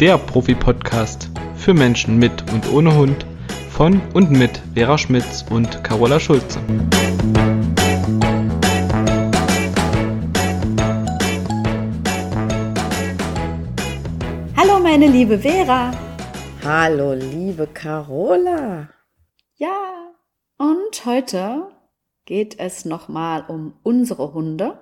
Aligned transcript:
der 0.00 0.16
Profi-Podcast 0.16 1.28
für 1.56 1.74
Menschen 1.74 2.18
mit 2.18 2.52
und 2.52 2.72
ohne 2.72 2.94
Hund 2.94 3.26
von 3.68 4.00
und 4.14 4.30
mit 4.30 4.62
Vera 4.74 4.96
Schmitz 4.96 5.44
und 5.50 5.82
Carola 5.82 6.20
Schulze. 6.20 6.60
Hallo 14.56 14.78
meine 14.80 15.08
liebe 15.08 15.40
Vera. 15.40 15.90
Hallo 16.64 17.14
liebe 17.14 17.66
Carola. 17.66 18.88
Ja, 19.56 20.12
und 20.58 21.04
heute 21.06 21.72
geht 22.24 22.60
es 22.60 22.84
nochmal 22.84 23.44
um 23.48 23.74
unsere 23.82 24.32
Hunde. 24.32 24.78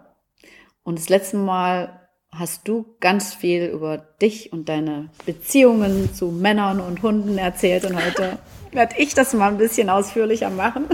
Und 0.83 0.99
das 0.99 1.09
letzte 1.09 1.39
Mal 1.39 1.96
hast 2.39 2.69
du 2.69 2.97
ganz 3.01 3.35
viel 3.35 3.67
über 3.67 3.99
dich 3.99 4.53
und 4.53 4.69
deine 4.69 5.11
Beziehungen 5.25 6.15
zu 6.15 6.29
Männern 6.29 6.81
und 6.81 7.03
Hunden 7.03 7.39
erzählt. 7.39 7.85
Und 7.85 7.97
heute 7.97 8.39
werde 8.73 8.97
ich 8.99 9.15
das 9.15 9.35
mal 9.35 9.49
ein 9.49 9.59
bisschen 9.59 9.91
ausführlicher 9.91 10.51
machen. 10.51 10.87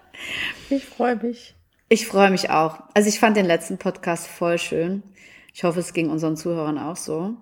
ich 0.70 0.84
freue 0.84 1.16
mich. 1.16 1.54
Ich 1.88 2.06
freue 2.06 2.30
mich 2.30 2.50
auch. 2.50 2.80
Also 2.94 3.08
ich 3.08 3.20
fand 3.20 3.36
den 3.36 3.46
letzten 3.46 3.78
Podcast 3.78 4.26
voll 4.26 4.58
schön. 4.58 5.02
Ich 5.54 5.64
hoffe, 5.64 5.80
es 5.80 5.92
ging 5.92 6.10
unseren 6.10 6.36
Zuhörern 6.36 6.78
auch 6.78 6.96
so. 6.96 7.34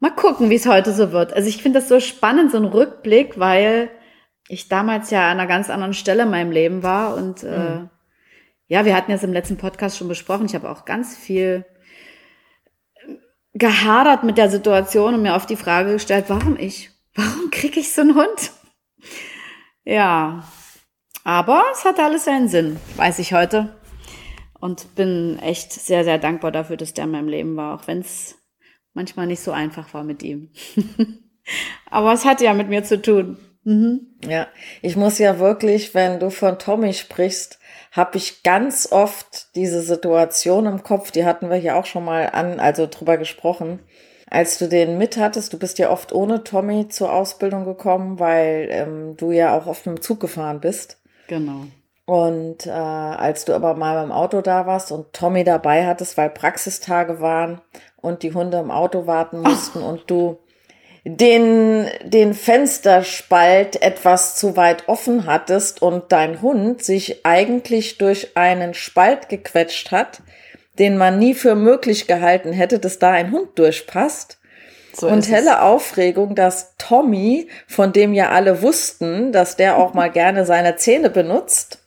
Mal 0.00 0.10
gucken, 0.10 0.48
wie 0.48 0.54
es 0.54 0.66
heute 0.66 0.92
so 0.92 1.12
wird. 1.12 1.32
Also 1.32 1.48
ich 1.48 1.62
finde 1.62 1.80
das 1.80 1.88
so 1.88 1.98
spannend, 2.00 2.52
so 2.52 2.58
ein 2.58 2.64
Rückblick, 2.64 3.38
weil 3.38 3.90
ich 4.48 4.68
damals 4.68 5.10
ja 5.10 5.30
an 5.30 5.38
einer 5.38 5.48
ganz 5.48 5.70
anderen 5.70 5.92
Stelle 5.92 6.22
in 6.22 6.30
meinem 6.30 6.52
Leben 6.52 6.82
war 6.82 7.16
und 7.16 7.42
äh, 7.42 7.46
mhm. 7.46 7.84
äh, 7.84 7.88
ja, 8.68 8.84
wir 8.84 8.94
hatten 8.94 9.12
es 9.12 9.24
im 9.24 9.32
letzten 9.32 9.56
Podcast 9.56 9.96
schon 9.96 10.08
besprochen. 10.08 10.46
Ich 10.46 10.54
habe 10.54 10.70
auch 10.70 10.84
ganz 10.84 11.16
viel 11.16 11.64
gehadert 13.54 14.24
mit 14.24 14.38
der 14.38 14.50
Situation 14.50 15.14
und 15.14 15.22
mir 15.22 15.34
auf 15.34 15.46
die 15.46 15.56
Frage 15.56 15.92
gestellt, 15.92 16.26
warum 16.28 16.56
ich? 16.56 16.90
Warum 17.14 17.50
kriege 17.50 17.80
ich 17.80 17.92
so 17.92 18.02
einen 18.02 18.14
Hund? 18.14 18.52
Ja, 19.84 20.44
aber 21.24 21.64
es 21.72 21.84
hatte 21.84 22.04
alles 22.04 22.24
seinen 22.24 22.48
Sinn, 22.48 22.78
weiß 22.96 23.18
ich 23.18 23.32
heute. 23.32 23.74
Und 24.60 24.94
bin 24.96 25.38
echt 25.38 25.72
sehr, 25.72 26.04
sehr 26.04 26.18
dankbar 26.18 26.50
dafür, 26.50 26.76
dass 26.76 26.94
der 26.94 27.04
in 27.04 27.12
meinem 27.12 27.28
Leben 27.28 27.56
war, 27.56 27.74
auch 27.74 27.86
wenn 27.86 28.00
es 28.00 28.36
manchmal 28.92 29.26
nicht 29.26 29.40
so 29.40 29.52
einfach 29.52 29.94
war 29.94 30.04
mit 30.04 30.22
ihm. 30.22 30.50
aber 31.90 32.12
es 32.12 32.24
hatte 32.24 32.44
ja 32.44 32.54
mit 32.54 32.68
mir 32.68 32.82
zu 32.82 33.00
tun. 33.00 33.38
Mhm. 33.64 34.18
Ja, 34.26 34.48
ich 34.82 34.96
muss 34.96 35.18
ja 35.18 35.38
wirklich, 35.38 35.94
wenn 35.94 36.18
du 36.18 36.30
von 36.30 36.58
Tommy 36.58 36.92
sprichst, 36.92 37.57
habe 37.98 38.16
ich 38.16 38.44
ganz 38.44 38.90
oft 38.92 39.54
diese 39.56 39.82
Situation 39.82 40.66
im 40.66 40.84
Kopf, 40.84 41.10
die 41.10 41.24
hatten 41.24 41.50
wir 41.50 41.56
hier 41.56 41.76
auch 41.76 41.84
schon 41.84 42.04
mal 42.04 42.30
an, 42.32 42.60
also 42.60 42.86
drüber 42.86 43.18
gesprochen. 43.18 43.80
Als 44.30 44.56
du 44.58 44.68
den 44.68 44.98
mit 44.98 45.16
hattest, 45.16 45.52
du 45.52 45.58
bist 45.58 45.78
ja 45.78 45.90
oft 45.90 46.12
ohne 46.12 46.44
Tommy 46.44 46.88
zur 46.88 47.12
Ausbildung 47.12 47.64
gekommen, 47.64 48.20
weil 48.20 48.68
ähm, 48.70 49.16
du 49.16 49.32
ja 49.32 49.58
auch 49.58 49.66
oft 49.66 49.84
mit 49.84 49.98
dem 49.98 50.02
Zug 50.02 50.20
gefahren 50.20 50.60
bist. 50.60 50.98
Genau. 51.26 51.66
Und 52.06 52.66
äh, 52.66 52.70
als 52.70 53.44
du 53.44 53.54
aber 53.54 53.74
mal 53.74 54.00
beim 54.00 54.12
Auto 54.12 54.42
da 54.42 54.64
warst 54.66 54.92
und 54.92 55.12
Tommy 55.12 55.42
dabei 55.42 55.84
hattest, 55.84 56.16
weil 56.16 56.30
Praxistage 56.30 57.20
waren 57.20 57.60
und 57.96 58.22
die 58.22 58.32
Hunde 58.32 58.58
im 58.58 58.70
Auto 58.70 59.08
warten 59.08 59.40
mussten 59.40 59.80
Ach. 59.82 59.88
und 59.88 60.08
du 60.08 60.38
den, 61.16 61.86
den 62.04 62.34
Fensterspalt 62.34 63.80
etwas 63.80 64.36
zu 64.36 64.56
weit 64.56 64.88
offen 64.88 65.26
hattest 65.26 65.80
und 65.80 66.12
dein 66.12 66.42
Hund 66.42 66.82
sich 66.84 67.24
eigentlich 67.24 67.96
durch 67.96 68.36
einen 68.36 68.74
Spalt 68.74 69.30
gequetscht 69.30 69.90
hat, 69.90 70.20
den 70.78 70.98
man 70.98 71.18
nie 71.18 71.34
für 71.34 71.54
möglich 71.54 72.06
gehalten 72.06 72.52
hätte, 72.52 72.78
dass 72.78 72.98
da 72.98 73.12
ein 73.12 73.32
Hund 73.32 73.58
durchpasst. 73.58 74.38
So 74.92 75.08
und 75.08 75.28
helle 75.28 75.52
es. 75.52 75.58
Aufregung, 75.58 76.34
dass 76.34 76.74
Tommy, 76.76 77.48
von 77.66 77.92
dem 77.92 78.12
ja 78.12 78.30
alle 78.30 78.60
wussten, 78.60 79.32
dass 79.32 79.56
der 79.56 79.78
auch 79.78 79.94
mal 79.94 80.10
gerne 80.10 80.44
seine 80.44 80.76
Zähne 80.76 81.08
benutzt, 81.08 81.78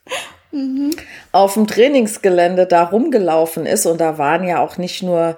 mhm. 0.51 0.91
auf 1.31 1.53
dem 1.53 1.67
Trainingsgelände 1.67 2.65
da 2.65 2.83
rumgelaufen 2.83 3.65
ist. 3.67 3.85
Und 3.85 4.01
da 4.01 4.17
waren 4.17 4.47
ja 4.47 4.59
auch 4.63 4.77
nicht 4.77 5.03
nur 5.03 5.37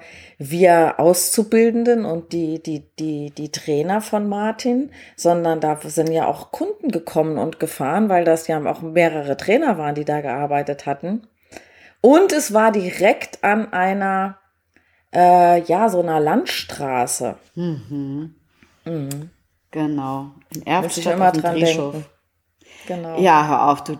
wir 0.49 0.99
Auszubildenden 0.99 2.05
und 2.05 2.33
die, 2.33 2.61
die, 2.61 2.85
die, 2.99 3.31
die 3.31 3.51
Trainer 3.51 4.01
von 4.01 4.27
Martin, 4.27 4.91
sondern 5.15 5.59
da 5.59 5.77
sind 5.81 6.11
ja 6.11 6.27
auch 6.27 6.51
Kunden 6.51 6.89
gekommen 6.89 7.37
und 7.37 7.59
gefahren, 7.59 8.09
weil 8.09 8.25
das 8.25 8.47
ja 8.47 8.63
auch 8.65 8.81
mehrere 8.81 9.37
Trainer 9.37 9.77
waren, 9.77 9.95
die 9.95 10.05
da 10.05 10.21
gearbeitet 10.21 10.85
hatten. 10.85 11.27
Und 12.01 12.33
es 12.33 12.53
war 12.53 12.71
direkt 12.71 13.43
an 13.43 13.71
einer, 13.71 14.37
äh, 15.13 15.61
ja, 15.61 15.87
so 15.89 16.01
einer 16.01 16.19
Landstraße. 16.19 17.35
Mhm. 17.55 18.35
Mhm. 18.85 19.29
Genau. 19.71 20.31
In 20.53 20.65
Erftstadt 20.67 21.05
ich 21.05 21.11
immer 21.11 21.31
dran 21.31 21.55
denken. 21.55 22.05
Genau. 22.85 23.19
Ja, 23.19 23.47
hör 23.47 23.69
auf, 23.69 23.83
du, 23.83 23.97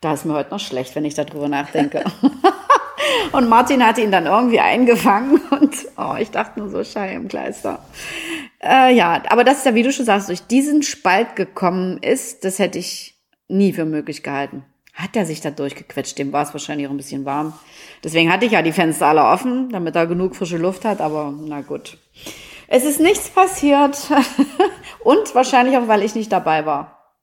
da 0.00 0.12
ist 0.12 0.26
mir 0.26 0.34
heute 0.34 0.50
noch 0.50 0.60
schlecht, 0.60 0.94
wenn 0.94 1.04
ich 1.04 1.14
darüber 1.14 1.48
nachdenke. 1.48 2.04
Und 3.32 3.48
Martin 3.48 3.84
hatte 3.84 4.00
ihn 4.00 4.12
dann 4.12 4.26
irgendwie 4.26 4.60
eingefangen 4.60 5.40
und 5.50 5.74
oh, 5.96 6.14
ich 6.18 6.30
dachte 6.30 6.60
nur 6.60 6.68
so, 6.68 6.84
Schei 6.84 7.14
im 7.14 7.28
Kleister. 7.28 7.84
Äh, 8.62 8.94
ja, 8.94 9.22
aber 9.28 9.44
dass 9.44 9.64
er, 9.66 9.74
wie 9.74 9.82
du 9.82 9.92
schon 9.92 10.06
sagst, 10.06 10.28
durch 10.28 10.42
diesen 10.46 10.82
Spalt 10.82 11.36
gekommen 11.36 11.98
ist, 11.98 12.44
das 12.44 12.58
hätte 12.58 12.78
ich 12.78 13.14
nie 13.48 13.72
für 13.72 13.84
möglich 13.84 14.22
gehalten. 14.22 14.64
Hat 14.94 15.16
er 15.16 15.24
sich 15.24 15.40
da 15.40 15.50
durchgequetscht, 15.50 16.18
dem 16.18 16.32
war 16.32 16.42
es 16.42 16.52
wahrscheinlich 16.52 16.86
auch 16.86 16.90
ein 16.90 16.98
bisschen 16.98 17.24
warm. 17.24 17.54
Deswegen 18.04 18.30
hatte 18.30 18.44
ich 18.44 18.52
ja 18.52 18.62
die 18.62 18.72
Fenster 18.72 19.06
alle 19.06 19.24
offen, 19.24 19.70
damit 19.70 19.96
er 19.96 20.06
genug 20.06 20.36
frische 20.36 20.58
Luft 20.58 20.84
hat, 20.84 21.00
aber 21.00 21.32
na 21.36 21.62
gut. 21.62 21.96
Es 22.68 22.84
ist 22.84 23.00
nichts 23.00 23.30
passiert 23.30 23.98
und 25.04 25.34
wahrscheinlich 25.34 25.76
auch, 25.76 25.88
weil 25.88 26.02
ich 26.02 26.14
nicht 26.14 26.30
dabei 26.30 26.66
war. 26.66 27.14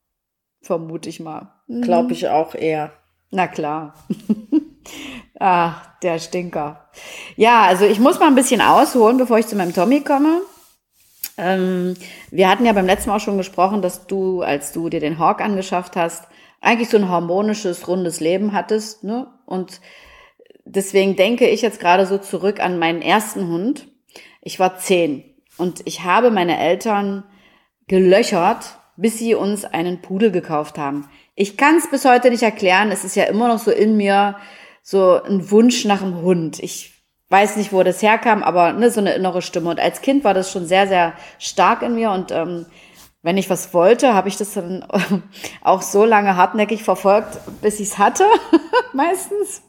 Vermute 0.61 1.09
ich 1.09 1.19
mal. 1.19 1.53
Glaube 1.67 2.13
ich 2.13 2.27
auch 2.27 2.55
eher. 2.55 2.91
Na 3.31 3.47
klar. 3.47 3.93
Ach, 5.39 5.85
der 6.01 6.19
Stinker. 6.19 6.89
Ja, 7.37 7.63
also 7.63 7.85
ich 7.85 7.99
muss 7.99 8.19
mal 8.19 8.27
ein 8.27 8.35
bisschen 8.35 8.61
ausholen, 8.61 9.17
bevor 9.17 9.39
ich 9.39 9.47
zu 9.47 9.55
meinem 9.55 9.73
Tommy 9.73 10.01
komme. 10.01 10.41
Ähm, 11.37 11.95
wir 12.29 12.49
hatten 12.49 12.65
ja 12.65 12.73
beim 12.73 12.85
letzten 12.85 13.09
Mal 13.09 13.15
auch 13.15 13.21
schon 13.21 13.37
gesprochen, 13.37 13.81
dass 13.81 14.05
du, 14.05 14.41
als 14.41 14.73
du 14.73 14.89
dir 14.89 14.99
den 14.99 15.17
Hawk 15.17 15.39
angeschafft 15.39 15.95
hast, 15.95 16.27
eigentlich 16.59 16.89
so 16.89 16.97
ein 16.97 17.07
harmonisches, 17.07 17.87
rundes 17.87 18.19
Leben 18.19 18.51
hattest. 18.51 19.05
Ne? 19.05 19.27
Und 19.45 19.79
deswegen 20.65 21.15
denke 21.15 21.47
ich 21.47 21.61
jetzt 21.61 21.79
gerade 21.79 22.05
so 22.05 22.17
zurück 22.17 22.59
an 22.59 22.77
meinen 22.77 23.01
ersten 23.01 23.47
Hund. 23.47 23.87
Ich 24.41 24.59
war 24.59 24.77
zehn 24.77 25.23
und 25.57 25.81
ich 25.85 26.03
habe 26.03 26.31
meine 26.31 26.59
Eltern 26.59 27.23
gelöchert, 27.87 28.77
bis 28.97 29.17
sie 29.17 29.35
uns 29.35 29.63
einen 29.63 30.01
Pudel 30.01 30.31
gekauft 30.31 30.77
haben. 30.77 31.09
Ich 31.35 31.55
kann 31.55 31.77
es 31.77 31.89
bis 31.89 32.03
heute 32.03 32.29
nicht 32.29 32.43
erklären. 32.43 32.91
Es 32.91 33.05
ist 33.05 33.15
ja 33.15 33.23
immer 33.23 33.47
noch 33.47 33.59
so 33.59 33.71
in 33.71 33.95
mir, 33.95 34.35
so 34.89 35.21
ein 35.21 35.51
Wunsch 35.51 35.85
nach 35.85 36.01
einem 36.01 36.23
Hund. 36.23 36.57
Ich 36.57 37.03
weiß 37.29 37.57
nicht, 37.57 37.71
wo 37.71 37.83
das 37.83 38.01
herkam, 38.01 38.41
aber 38.41 38.73
ne, 38.73 38.89
so 38.89 38.99
eine 38.99 39.13
innere 39.13 39.43
Stimme. 39.43 39.69
Und 39.69 39.79
als 39.79 40.01
Kind 40.01 40.23
war 40.23 40.33
das 40.33 40.51
schon 40.51 40.65
sehr, 40.65 40.87
sehr 40.87 41.13
stark 41.37 41.83
in 41.83 41.93
mir. 41.93 42.09
Und 42.09 42.31
ähm, 42.31 42.65
wenn 43.21 43.37
ich 43.37 43.51
was 43.51 43.71
wollte, 43.75 44.15
habe 44.15 44.29
ich 44.29 44.37
das 44.37 44.55
dann 44.55 44.83
auch 45.61 45.83
so 45.83 46.05
lange 46.05 46.35
hartnäckig 46.35 46.81
verfolgt, 46.81 47.37
bis 47.61 47.79
ich 47.79 47.89
es 47.89 47.97
hatte, 47.99 48.23
meistens. 48.93 49.61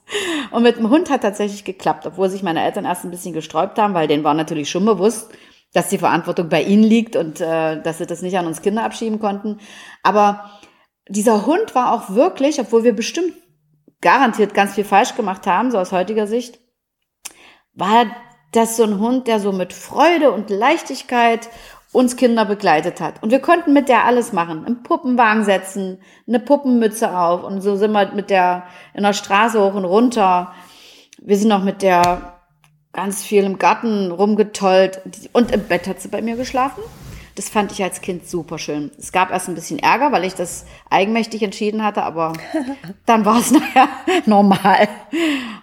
Und 0.53 0.63
mit 0.63 0.79
dem 0.79 0.89
Hund 0.89 1.11
hat 1.11 1.21
tatsächlich 1.21 1.65
geklappt, 1.65 2.07
obwohl 2.07 2.31
sich 2.31 2.43
meine 2.43 2.65
Eltern 2.65 2.87
erst 2.87 3.05
ein 3.05 3.11
bisschen 3.11 3.35
gesträubt 3.35 3.79
haben, 3.79 3.93
weil 3.93 4.09
denen 4.09 4.25
war 4.25 4.33
natürlich 4.33 4.71
schon 4.71 4.87
bewusst, 4.87 5.31
dass 5.75 5.91
die 5.91 5.99
Verantwortung 5.99 6.49
bei 6.49 6.63
ihnen 6.63 6.83
liegt 6.83 7.15
und 7.15 7.43
äh, 7.43 7.79
dass 7.83 7.99
sie 7.99 8.07
das 8.07 8.23
nicht 8.23 8.39
an 8.39 8.47
uns 8.47 8.63
Kinder 8.63 8.85
abschieben 8.85 9.19
konnten. 9.19 9.59
Aber 10.03 10.51
dieser 11.11 11.45
Hund 11.45 11.75
war 11.75 11.93
auch 11.93 12.09
wirklich, 12.09 12.59
obwohl 12.59 12.85
wir 12.85 12.97
bestimmt 12.97 13.35
garantiert 14.01 14.55
ganz 14.55 14.75
viel 14.75 14.85
falsch 14.85 15.15
gemacht 15.15 15.47
haben, 15.47 15.71
so 15.71 15.79
aus 15.79 15.93
heutiger 15.93 16.27
Sicht, 16.27 16.59
war 17.75 18.07
das 18.53 18.77
so 18.77 18.85
ein 18.85 18.99
Hund, 18.99 19.27
der 19.27 19.41
so 19.41 19.53
mit 19.53 19.73
Freude 19.73 20.33
und 20.33 20.51
Leichtigkeit 20.51 21.49
uns 21.93 22.17
Kinder 22.17 22.45
begleitet 22.45 23.01
hat. 23.01 23.23
Und 23.23 23.31
wir 23.31 23.41
konnten 23.41 23.73
mit 23.73 23.89
der 23.89 24.05
alles 24.05 24.33
machen. 24.33 24.65
Im 24.67 24.83
Puppenwagen 24.83 25.45
setzen, 25.45 26.01
eine 26.27 26.41
Puppenmütze 26.41 27.17
auf 27.17 27.43
und 27.43 27.61
so 27.61 27.77
sind 27.77 27.93
wir 27.93 28.13
mit 28.13 28.31
der 28.31 28.65
in 28.95 29.03
der 29.03 29.13
Straße 29.13 29.61
hoch 29.61 29.75
und 29.75 29.85
runter. 29.85 30.53
Wir 31.19 31.37
sind 31.37 31.49
noch 31.49 31.65
mit 31.65 31.83
der 31.83 32.41
ganz 32.93 33.23
viel 33.23 33.45
im 33.45 33.59
Garten 33.59 34.11
rumgetollt 34.11 35.01
und 35.33 35.53
im 35.53 35.65
Bett 35.65 35.87
hat 35.87 36.01
sie 36.01 36.09
bei 36.09 36.23
mir 36.23 36.37
geschlafen. 36.37 36.83
Das 37.41 37.49
fand 37.49 37.73
ich 37.73 37.83
als 37.83 38.03
Kind 38.03 38.29
super 38.29 38.59
schön. 38.59 38.91
Es 38.99 39.13
gab 39.13 39.31
erst 39.31 39.49
ein 39.49 39.55
bisschen 39.55 39.79
Ärger, 39.79 40.13
weil 40.13 40.25
ich 40.25 40.35
das 40.35 40.67
eigenmächtig 40.91 41.43
entschieden 41.43 41.83
hatte, 41.83 42.03
aber 42.03 42.35
dann 43.07 43.25
war 43.25 43.39
es 43.39 43.51
nachher 43.51 43.89
normal. 44.27 44.89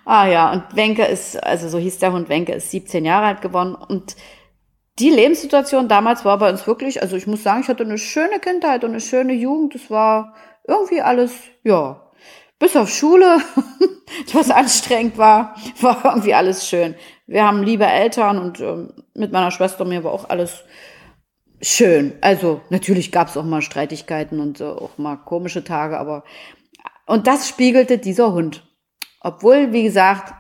Ah 0.03 0.25
ja, 0.25 0.51
und 0.51 0.75
Wenke 0.75 1.05
ist, 1.05 1.35
also 1.43 1.69
so 1.69 1.77
hieß 1.77 1.99
der 1.99 2.13
Hund 2.13 2.29
Wenke, 2.29 2.53
ist 2.53 2.71
17 2.71 3.05
Jahre 3.05 3.27
alt 3.27 3.41
geworden 3.43 3.75
und 3.75 4.15
die 4.97 5.11
Lebenssituation 5.11 5.87
damals 5.87 6.25
war 6.25 6.39
bei 6.39 6.49
uns 6.49 6.65
wirklich, 6.65 7.03
also 7.03 7.15
ich 7.15 7.27
muss 7.27 7.43
sagen, 7.43 7.61
ich 7.61 7.67
hatte 7.67 7.83
eine 7.83 7.99
schöne 7.99 8.39
Kindheit 8.39 8.83
und 8.83 8.89
eine 8.89 8.99
schöne 8.99 9.33
Jugend. 9.33 9.75
Es 9.75 9.91
war 9.91 10.33
irgendwie 10.67 11.01
alles, 11.01 11.31
ja, 11.63 12.01
bis 12.57 12.75
auf 12.75 12.89
Schule, 12.89 13.37
was 14.33 14.49
anstrengend 14.49 15.19
war, 15.19 15.53
war 15.81 16.03
irgendwie 16.05 16.33
alles 16.33 16.67
schön. 16.67 16.95
Wir 17.27 17.45
haben 17.45 17.61
liebe 17.61 17.85
Eltern 17.85 18.39
und 18.39 18.61
ähm, 18.61 18.93
mit 19.13 19.31
meiner 19.31 19.51
Schwester 19.51 19.85
mir 19.85 20.03
war 20.03 20.11
auch 20.11 20.27
alles 20.27 20.63
schön. 21.61 22.13
Also 22.21 22.61
natürlich 22.69 23.11
gab 23.11 23.27
es 23.27 23.37
auch 23.37 23.43
mal 23.43 23.61
Streitigkeiten 23.61 24.39
und 24.39 24.57
so, 24.57 24.77
auch 24.77 24.97
mal 24.97 25.17
komische 25.17 25.63
Tage, 25.63 25.99
aber 25.99 26.23
und 27.05 27.27
das 27.27 27.47
spiegelte 27.47 27.97
dieser 27.97 28.33
Hund. 28.33 28.67
Obwohl, 29.21 29.71
wie 29.71 29.83
gesagt, 29.83 30.33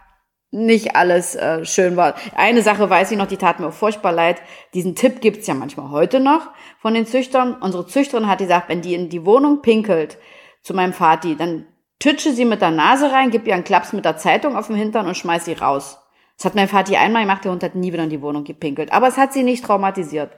nicht 0.51 0.95
alles 0.95 1.35
äh, 1.35 1.65
schön 1.65 1.97
war. 1.97 2.15
Eine 2.35 2.61
Sache 2.61 2.89
weiß 2.89 3.11
ich 3.11 3.17
noch, 3.17 3.27
die 3.27 3.37
tat 3.37 3.59
mir 3.59 3.67
auch 3.67 3.73
furchtbar 3.73 4.11
leid. 4.11 4.41
Diesen 4.73 4.95
Tipp 4.95 5.19
gibt's 5.19 5.47
ja 5.47 5.53
manchmal 5.53 5.89
heute 5.89 6.19
noch 6.19 6.49
von 6.79 6.93
den 6.93 7.05
Züchtern. 7.05 7.55
Unsere 7.59 7.85
Züchterin 7.85 8.27
hat 8.27 8.39
gesagt, 8.39 8.69
wenn 8.69 8.81
die 8.81 8.93
in 8.93 9.09
die 9.09 9.25
Wohnung 9.25 9.61
pinkelt 9.61 10.17
zu 10.61 10.73
meinem 10.73 10.93
Vati, 10.93 11.35
dann 11.35 11.65
tütsche 11.99 12.31
sie 12.31 12.45
mit 12.45 12.61
der 12.61 12.71
Nase 12.71 13.11
rein, 13.11 13.31
gib 13.31 13.45
ihr 13.47 13.55
einen 13.55 13.63
Klaps 13.63 13.91
mit 13.91 14.05
der 14.05 14.17
Zeitung 14.17 14.55
auf 14.55 14.67
dem 14.67 14.75
Hintern 14.75 15.07
und 15.07 15.17
schmeiß 15.17 15.45
sie 15.45 15.53
raus. 15.53 15.99
Das 16.37 16.45
hat 16.45 16.55
mein 16.55 16.67
Vati 16.67 16.95
einmal 16.95 17.23
gemacht, 17.23 17.43
der 17.43 17.51
Hund 17.51 17.63
hat 17.63 17.75
nie 17.75 17.91
wieder 17.91 18.03
in 18.03 18.09
die 18.09 18.21
Wohnung 18.21 18.43
gepinkelt. 18.43 18.93
Aber 18.93 19.07
es 19.07 19.17
hat 19.17 19.33
sie 19.33 19.43
nicht 19.43 19.65
traumatisiert. 19.65 20.31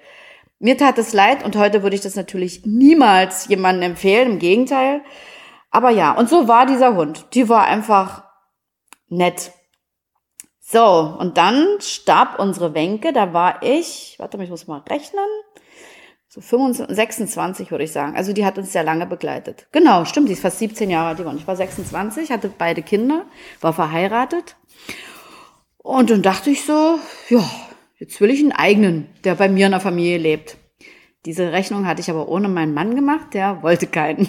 Mir 0.59 0.77
tat 0.77 0.97
es 0.97 1.13
leid 1.13 1.43
und 1.43 1.55
heute 1.55 1.83
würde 1.83 1.95
ich 1.95 2.01
das 2.01 2.15
natürlich 2.15 2.65
niemals 2.65 3.47
jemandem 3.47 3.91
empfehlen, 3.91 4.33
im 4.33 4.39
Gegenteil. 4.39 5.01
Aber 5.71 5.89
ja, 5.89 6.11
und 6.11 6.29
so 6.29 6.47
war 6.47 6.65
dieser 6.65 6.95
Hund. 6.95 7.27
Die 7.33 7.47
war 7.47 7.65
einfach 7.65 8.23
nett. 9.07 9.51
So, 10.59 11.15
und 11.17 11.37
dann 11.37 11.65
starb 11.79 12.37
unsere 12.37 12.73
Wenke, 12.73 13.13
da 13.13 13.33
war 13.33 13.63
ich, 13.63 14.15
warte 14.19 14.37
mal, 14.37 14.43
ich 14.43 14.49
muss 14.49 14.67
mal 14.67 14.81
rechnen, 14.87 15.25
so 16.27 16.41
25, 16.41 16.95
26 16.95 17.71
würde 17.71 17.85
ich 17.85 17.91
sagen. 17.91 18.15
Also 18.15 18.33
die 18.33 18.45
hat 18.45 18.59
uns 18.59 18.71
sehr 18.71 18.83
lange 18.83 19.07
begleitet. 19.07 19.65
Genau, 19.71 20.05
stimmt, 20.05 20.29
die 20.29 20.33
ist 20.33 20.43
fast 20.43 20.59
17 20.59 20.89
Jahre 20.89 21.07
alt 21.07 21.17
geworden. 21.17 21.37
Ich 21.39 21.47
war 21.47 21.55
26, 21.55 22.31
hatte 22.31 22.53
beide 22.55 22.83
Kinder, 22.83 23.25
war 23.61 23.73
verheiratet. 23.73 24.57
Und 25.79 26.11
dann 26.11 26.21
dachte 26.21 26.51
ich 26.51 26.65
so, 26.65 26.99
ja, 27.29 27.43
jetzt 27.99 28.19
will 28.21 28.31
ich 28.31 28.39
einen 28.39 28.51
eigenen, 28.51 29.07
der 29.23 29.35
bei 29.35 29.49
mir 29.49 29.67
in 29.67 29.73
der 29.73 29.81
Familie 29.81 30.17
lebt. 30.17 30.57
Diese 31.25 31.51
Rechnung 31.51 31.85
hatte 31.85 32.01
ich 32.01 32.09
aber 32.09 32.29
ohne 32.29 32.47
meinen 32.47 32.73
Mann 32.73 32.95
gemacht, 32.95 33.33
der 33.33 33.61
wollte 33.61 33.87
keinen. 33.87 34.27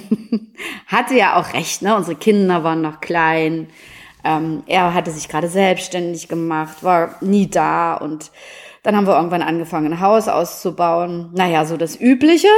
hatte 0.87 1.15
ja 1.15 1.37
auch 1.37 1.55
recht, 1.55 1.83
ne? 1.83 1.97
Unsere 1.97 2.17
Kinder 2.17 2.65
waren 2.65 2.83
noch 2.83 3.01
klein. 3.01 3.69
Ähm, 4.25 4.65
er 4.67 4.93
hatte 4.93 5.13
sich 5.13 5.29
gerade 5.29 5.49
selbstständig 5.49 6.29
gemacht, 6.29 6.83
war 6.83 7.17
nie 7.21 7.49
da 7.49 7.95
und 7.95 8.31
dann 8.83 8.97
haben 8.97 9.07
wir 9.07 9.17
irgendwann 9.17 9.43
angefangen, 9.43 9.93
ein 9.93 10.01
Haus 10.01 10.29
auszubauen. 10.29 11.31
Naja, 11.35 11.65
so 11.65 11.77
das 11.77 11.99
Übliche. 11.99 12.49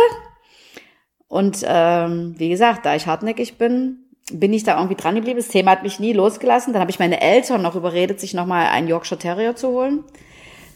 Und 1.28 1.64
ähm, 1.66 2.34
wie 2.38 2.48
gesagt, 2.48 2.86
da 2.86 2.94
ich 2.94 3.06
hartnäckig 3.06 3.58
bin, 3.58 4.06
bin 4.32 4.52
ich 4.52 4.64
da 4.64 4.76
irgendwie 4.76 5.00
dran 5.00 5.14
geblieben. 5.14 5.38
Das 5.38 5.48
Thema 5.48 5.72
hat 5.72 5.82
mich 5.82 5.98
nie 5.98 6.12
losgelassen. 6.12 6.72
Dann 6.72 6.80
habe 6.80 6.90
ich 6.90 6.98
meine 6.98 7.20
Eltern 7.20 7.62
noch 7.62 7.74
überredet, 7.74 8.20
sich 8.20 8.34
nochmal 8.34 8.66
einen 8.66 8.88
Yorkshire 8.88 9.18
Terrier 9.18 9.56
zu 9.56 9.68
holen. 9.68 10.04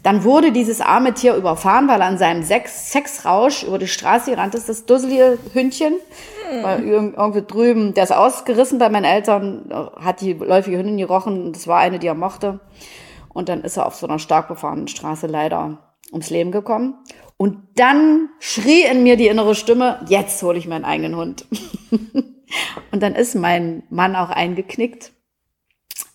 Dann 0.07 0.23
wurde 0.23 0.53
dieses 0.53 0.81
arme 0.81 1.15
Tier 1.15 1.35
überfahren, 1.35 1.89
weil 1.89 2.01
er 2.01 2.07
an 2.07 2.17
seinem 2.17 2.45
Sex 2.45 2.93
Sexrausch 2.93 3.65
über 3.65 3.77
die 3.77 3.89
Straße. 3.89 4.37
Das 4.37 4.55
ist 4.55 4.69
das 4.69 4.87
dusselige 4.87 5.37
Hündchen. 5.53 5.95
Mhm. 5.95 6.63
Weil 6.63 6.85
irgendwie 6.85 7.43
drüben, 7.43 7.93
der 7.93 8.05
ist 8.05 8.13
ausgerissen 8.13 8.79
bei 8.79 8.89
meinen 8.89 9.05
Eltern, 9.05 9.69
hat 9.99 10.21
die 10.21 10.35
läufige 10.35 10.79
Hündin 10.79 10.97
gerochen. 10.97 11.53
Das 11.53 11.67
war 11.67 11.81
eine, 11.81 11.99
die 11.99 12.07
er 12.07 12.15
mochte. 12.15 12.61
Und 13.31 13.49
dann 13.49 13.63
ist 13.63 13.79
er 13.79 13.87
auf 13.87 13.97
so 13.97 14.07
einer 14.07 14.21
stark 14.21 14.47
befahrenen 14.47 14.87
Straße 14.87 15.27
leider 15.27 15.79
ums 16.13 16.31
Leben 16.31 16.53
gekommen. 16.53 16.95
Und 17.37 17.59
dann 17.75 18.29
schrie 18.39 18.85
in 18.85 19.03
mir 19.03 19.17
die 19.17 19.27
innere 19.27 19.57
Stimme, 19.57 19.99
jetzt 20.07 20.41
hole 20.41 20.57
ich 20.57 20.69
meinen 20.69 20.85
eigenen 20.85 21.17
Hund. 21.17 21.47
und 22.93 23.03
dann 23.03 23.17
ist 23.17 23.35
mein 23.35 23.83
Mann 23.91 24.15
auch 24.15 24.31
eingeknickt. 24.31 25.11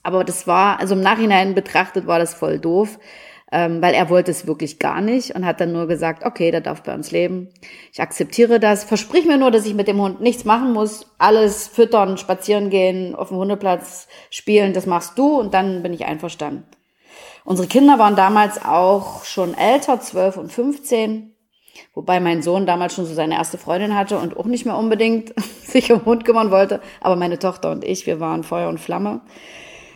Aber 0.01 0.23
das 0.23 0.47
war, 0.47 0.79
also 0.79 0.95
im 0.95 1.01
Nachhinein 1.01 1.55
betrachtet 1.55 2.07
war 2.07 2.19
das 2.19 2.33
voll 2.33 2.57
doof 2.57 2.97
ähm, 3.51 3.81
weil 3.81 3.93
er 3.93 4.09
wollte 4.09 4.31
es 4.31 4.47
wirklich 4.47 4.79
gar 4.79 5.01
nicht 5.01 5.35
und 5.35 5.45
hat 5.45 5.59
dann 5.59 5.73
nur 5.73 5.87
gesagt, 5.87 6.25
okay, 6.25 6.51
der 6.51 6.61
darf 6.61 6.83
bei 6.83 6.93
uns 6.93 7.11
leben. 7.11 7.49
Ich 7.91 8.01
akzeptiere 8.01 8.59
das. 8.59 8.85
Versprich 8.85 9.25
mir 9.25 9.37
nur, 9.37 9.51
dass 9.51 9.65
ich 9.65 9.73
mit 9.73 9.87
dem 9.87 10.01
Hund 10.01 10.21
nichts 10.21 10.45
machen 10.45 10.71
muss. 10.71 11.05
Alles 11.17 11.67
füttern, 11.67 12.17
spazieren 12.17 12.69
gehen, 12.69 13.13
auf 13.13 13.27
dem 13.27 13.37
Hundeplatz 13.37 14.07
spielen, 14.29 14.73
das 14.73 14.85
machst 14.85 15.17
du 15.17 15.39
und 15.39 15.53
dann 15.53 15.83
bin 15.83 15.93
ich 15.93 16.05
einverstanden. 16.05 16.63
Unsere 17.43 17.67
Kinder 17.67 17.99
waren 17.99 18.15
damals 18.15 18.63
auch 18.63 19.25
schon 19.25 19.53
älter, 19.53 19.99
12 19.99 20.37
und 20.37 20.51
15. 20.51 21.35
Wobei 21.93 22.19
mein 22.19 22.41
Sohn 22.41 22.65
damals 22.65 22.95
schon 22.95 23.05
so 23.05 23.13
seine 23.13 23.35
erste 23.35 23.57
Freundin 23.57 23.95
hatte 23.95 24.17
und 24.17 24.37
auch 24.37 24.45
nicht 24.45 24.65
mehr 24.65 24.77
unbedingt 24.77 25.33
sich 25.63 25.91
um 25.91 26.05
Hund 26.05 26.23
kümmern 26.23 26.51
wollte. 26.51 26.79
Aber 27.01 27.15
meine 27.15 27.39
Tochter 27.39 27.71
und 27.71 27.83
ich, 27.83 28.05
wir 28.05 28.19
waren 28.19 28.43
Feuer 28.43 28.69
und 28.69 28.79
Flamme. 28.79 29.21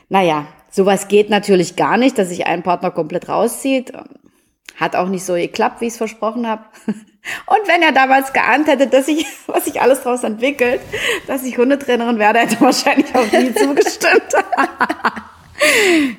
Naja, 0.10 0.48
Sowas 0.76 1.08
geht 1.08 1.30
natürlich 1.30 1.78
gar 1.78 1.96
nicht, 1.96 2.18
dass 2.18 2.28
sich 2.28 2.48
ein 2.48 2.62
Partner 2.62 2.92
komplett 2.92 3.30
rauszieht. 3.30 3.94
Hat 4.76 4.98
auch 4.98 5.08
nicht 5.08 5.24
so 5.24 5.36
geklappt, 5.36 5.80
wie 5.80 5.86
ich 5.86 5.94
es 5.94 5.98
versprochen 5.98 6.46
habe. 6.46 6.66
Und 6.86 7.68
wenn 7.68 7.82
er 7.82 7.94
damals 7.94 8.34
geahnt 8.34 8.68
hätte, 8.68 8.88
dass 8.88 9.08
ich, 9.08 9.26
was 9.48 9.64
sich 9.64 9.80
alles 9.80 10.02
daraus 10.02 10.26
entwickelt, 10.26 10.82
dass 11.28 11.46
ich 11.46 11.58
Hundetrainerin 11.58 12.20
werde, 12.20 12.40
hätte 12.40 12.56
er 12.56 12.62
wahrscheinlich 12.62 13.16
auch 13.16 13.32
nie 13.32 13.54
zugestimmt. 13.56 14.34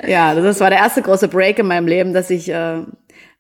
ja, 0.09 0.35
das 0.35 0.61
war 0.61 0.71
der 0.71 0.79
erste 0.79 1.03
große 1.03 1.29
Break 1.29 1.59
in 1.59 1.67
meinem 1.67 1.87
Leben, 1.87 2.15
dass 2.15 2.31
ich 2.31 2.49
äh, 2.49 2.81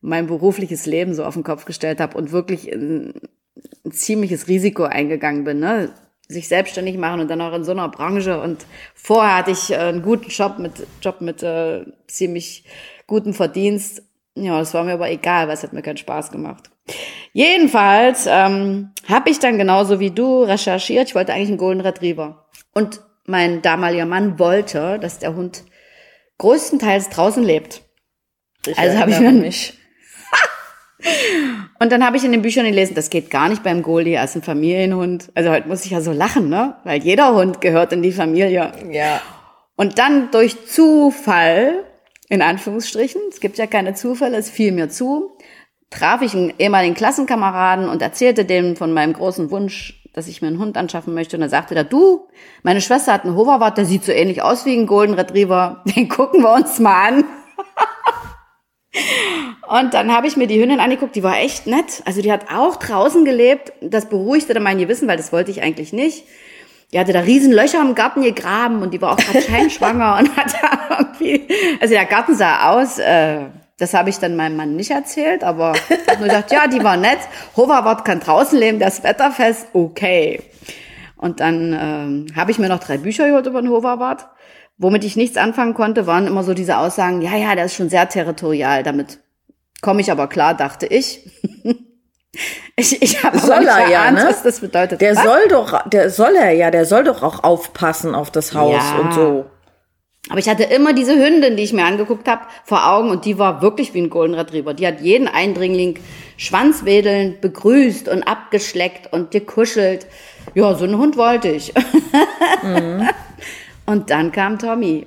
mein 0.02 0.26
berufliches 0.26 0.84
Leben 0.84 1.14
so 1.14 1.24
auf 1.24 1.32
den 1.32 1.44
Kopf 1.44 1.64
gestellt 1.64 1.98
habe 1.98 2.18
und 2.18 2.30
wirklich 2.30 2.70
ein, 2.70 3.14
ein 3.86 3.90
ziemliches 3.90 4.48
Risiko 4.48 4.82
eingegangen 4.82 5.44
bin. 5.44 5.60
Ne? 5.60 5.94
Sich 6.28 6.48
selbstständig 6.48 6.96
machen 6.96 7.20
und 7.20 7.28
dann 7.28 7.40
auch 7.40 7.54
in 7.54 7.64
so 7.64 7.72
einer 7.72 7.88
Branche. 7.88 8.40
Und 8.40 8.66
vorher 8.94 9.36
hatte 9.36 9.52
ich 9.52 9.70
äh, 9.70 9.76
einen 9.76 10.02
guten 10.02 10.28
Job 10.28 10.58
mit 10.58 10.86
Job 11.00 11.20
mit 11.20 11.42
äh, 11.42 11.84
ziemlich 12.08 12.64
gutem 13.06 13.34
Verdienst. 13.34 14.02
Ja, 14.34 14.58
das 14.58 14.74
war 14.74 14.84
mir 14.84 14.94
aber 14.94 15.10
egal, 15.10 15.46
weil 15.46 15.54
es 15.54 15.62
hat 15.62 15.72
mir 15.72 15.82
keinen 15.82 15.96
Spaß 15.96 16.30
gemacht. 16.30 16.70
Jedenfalls 17.32 18.26
ähm, 18.28 18.92
habe 19.08 19.30
ich 19.30 19.38
dann 19.38 19.58
genauso 19.58 20.00
wie 20.00 20.10
du 20.10 20.42
recherchiert. 20.42 21.08
Ich 21.08 21.14
wollte 21.14 21.32
eigentlich 21.32 21.48
einen 21.48 21.58
Golden 21.58 21.80
Retriever. 21.80 22.46
Und 22.72 23.00
mein 23.24 23.62
damaliger 23.62 24.06
Mann 24.06 24.38
wollte, 24.38 24.98
dass 24.98 25.18
der 25.18 25.34
Hund 25.34 25.64
größtenteils 26.38 27.10
draußen 27.10 27.42
lebt. 27.42 27.82
Ich 28.66 28.78
also 28.78 28.98
habe 28.98 29.10
ich 29.10 29.20
mir 29.20 29.32
mich 29.32 29.74
und 31.78 31.92
dann 31.92 32.04
habe 32.04 32.16
ich 32.16 32.24
in 32.24 32.32
den 32.32 32.42
Büchern 32.42 32.64
gelesen, 32.64 32.94
das 32.94 33.10
geht 33.10 33.30
gar 33.30 33.48
nicht 33.48 33.62
beim 33.62 33.82
Goldie 33.82 34.18
als 34.18 34.34
ein 34.34 34.42
Familienhund. 34.42 35.30
Also 35.34 35.50
heute 35.50 35.68
muss 35.68 35.84
ich 35.84 35.90
ja 35.90 36.00
so 36.00 36.12
lachen, 36.12 36.48
ne? 36.48 36.76
Weil 36.84 37.02
jeder 37.02 37.34
Hund 37.34 37.60
gehört 37.60 37.92
in 37.92 38.02
die 38.02 38.12
Familie. 38.12 38.72
Ja. 38.90 39.20
Und 39.76 39.98
dann 39.98 40.30
durch 40.30 40.66
Zufall, 40.66 41.84
in 42.28 42.40
Anführungsstrichen, 42.40 43.20
es 43.30 43.40
gibt 43.40 43.58
ja 43.58 43.66
keine 43.66 43.94
Zufälle, 43.94 44.38
es 44.38 44.48
fiel 44.48 44.72
mir 44.72 44.88
zu, 44.88 45.36
traf 45.90 46.22
ich 46.22 46.34
einen 46.34 46.54
ehemaligen 46.58 46.94
Klassenkameraden 46.94 47.88
und 47.88 48.00
erzählte 48.02 48.44
dem 48.44 48.76
von 48.76 48.92
meinem 48.92 49.12
großen 49.12 49.50
Wunsch, 49.50 50.02
dass 50.14 50.28
ich 50.28 50.40
mir 50.40 50.48
einen 50.48 50.58
Hund 50.58 50.78
anschaffen 50.78 51.12
möchte. 51.12 51.36
Und 51.36 51.42
dann 51.42 51.50
sagte 51.50 51.74
er, 51.74 51.84
du, 51.84 52.26
meine 52.62 52.80
Schwester 52.80 53.12
hat 53.12 53.24
einen 53.24 53.36
Hoverwart, 53.36 53.76
der 53.76 53.84
sieht 53.84 54.02
so 54.02 54.12
ähnlich 54.12 54.42
aus 54.42 54.64
wie 54.64 54.74
ein 54.74 54.86
Golden 54.86 55.14
Retriever. 55.14 55.82
Den 55.96 56.08
gucken 56.08 56.42
wir 56.42 56.54
uns 56.54 56.78
mal 56.78 57.08
an. 57.08 57.24
Und 59.68 59.94
dann 59.94 60.12
habe 60.12 60.26
ich 60.26 60.36
mir 60.36 60.46
die 60.46 60.60
Hündin 60.60 60.80
angeguckt, 60.80 61.16
die 61.16 61.22
war 61.22 61.38
echt 61.38 61.66
nett. 61.66 62.02
Also 62.04 62.22
die 62.22 62.30
hat 62.30 62.52
auch 62.52 62.76
draußen 62.76 63.24
gelebt. 63.24 63.72
Das 63.80 64.08
beruhigte 64.08 64.54
dann 64.54 64.62
mein 64.62 64.78
Gewissen, 64.78 65.08
weil 65.08 65.16
das 65.16 65.32
wollte 65.32 65.50
ich 65.50 65.62
eigentlich 65.62 65.92
nicht. 65.92 66.24
Die 66.92 67.00
hatte 67.00 67.12
da 67.12 67.20
riesen 67.20 67.52
Löcher 67.52 67.80
im 67.80 67.96
Garten 67.96 68.22
gegraben 68.22 68.80
und 68.82 68.94
die 68.94 69.00
war 69.00 69.12
auch 69.12 69.16
gerade 69.16 69.42
scheinschwanger 69.50 70.18
und 70.20 70.36
hat 70.36 70.54
da 70.62 70.98
irgendwie, 70.98 71.48
also 71.80 71.94
der 71.94 72.04
Garten 72.04 72.36
sah 72.36 72.70
aus, 72.70 72.98
äh, 72.98 73.46
das 73.78 73.92
habe 73.92 74.08
ich 74.08 74.18
dann 74.18 74.36
meinem 74.36 74.56
Mann 74.56 74.76
nicht 74.76 74.90
erzählt, 74.90 75.44
aber 75.44 75.74
ich 75.74 76.08
habe 76.08 76.20
nur 76.20 76.28
gedacht, 76.28 76.50
ja, 76.50 76.66
die 76.66 76.82
war 76.82 76.96
nett. 76.96 77.18
Hoverwart 77.56 78.04
kann 78.04 78.20
draußen 78.20 78.58
leben, 78.58 78.78
das 78.78 79.02
Wetterfest, 79.02 79.66
okay. 79.72 80.40
Und 81.16 81.40
dann 81.40 81.76
ähm, 81.78 82.26
habe 82.36 82.50
ich 82.50 82.58
mir 82.58 82.68
noch 82.68 82.78
drei 82.78 82.98
Bücher 82.98 83.26
gehört 83.26 83.46
über 83.46 83.60
den 83.60 83.70
Hoverwart. 83.70 84.28
Womit 84.78 85.04
ich 85.04 85.16
nichts 85.16 85.36
anfangen 85.36 85.74
konnte, 85.74 86.06
waren 86.06 86.26
immer 86.26 86.42
so 86.42 86.52
diese 86.52 86.76
Aussagen, 86.76 87.22
ja, 87.22 87.34
ja, 87.36 87.54
der 87.54 87.64
ist 87.64 87.74
schon 87.74 87.88
sehr 87.88 88.08
territorial, 88.08 88.82
damit 88.82 89.20
komme 89.80 90.00
ich 90.00 90.10
aber 90.10 90.26
klar, 90.26 90.54
dachte 90.54 90.86
ich. 90.86 91.30
ich 92.76 93.00
ich 93.02 93.24
habe 93.24 93.38
soll 93.38 93.60
nicht 93.60 93.68
er 93.68 93.88
ja, 93.88 94.10
ne? 94.10 94.26
was 94.28 94.42
das 94.42 94.60
bedeutet. 94.60 95.00
Der 95.00 95.16
was? 95.16 95.24
soll 95.24 95.48
doch, 95.48 95.88
der 95.88 96.10
soll 96.10 96.34
er 96.36 96.52
ja, 96.52 96.70
der 96.70 96.84
soll 96.84 97.04
doch 97.04 97.22
auch 97.22 97.42
aufpassen 97.42 98.14
auf 98.14 98.30
das 98.30 98.54
Haus 98.54 98.74
ja. 98.74 98.98
und 98.98 99.14
so. 99.14 99.46
Aber 100.28 100.40
ich 100.40 100.48
hatte 100.48 100.64
immer 100.64 100.92
diese 100.92 101.14
Hündin, 101.14 101.56
die 101.56 101.62
ich 101.62 101.72
mir 101.72 101.84
angeguckt 101.84 102.26
habe, 102.26 102.42
vor 102.64 102.90
Augen 102.90 103.10
und 103.10 103.24
die 103.24 103.38
war 103.38 103.62
wirklich 103.62 103.94
wie 103.94 104.02
ein 104.02 104.10
Golden 104.10 104.34
Retriever. 104.34 104.74
Die 104.74 104.86
hat 104.86 105.00
jeden 105.00 105.28
Eindringling 105.28 106.00
schwanzwedelnd 106.36 107.40
begrüßt 107.40 108.08
und 108.08 108.24
abgeschleckt 108.24 109.12
und 109.12 109.30
gekuschelt. 109.30 110.06
Ja, 110.54 110.74
so 110.74 110.84
einen 110.84 110.98
Hund 110.98 111.16
wollte 111.16 111.48
ich. 111.48 111.72
Mhm. 112.62 113.08
Und 113.86 114.10
dann 114.10 114.32
kam 114.32 114.58
Tommy. 114.58 115.06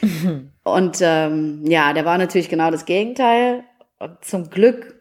Und 0.64 0.98
ähm, 1.00 1.62
ja, 1.66 1.92
der 1.92 2.04
war 2.04 2.16
natürlich 2.18 2.48
genau 2.48 2.70
das 2.70 2.86
Gegenteil. 2.86 3.64
Und 3.98 4.24
zum 4.24 4.50
Glück 4.50 4.94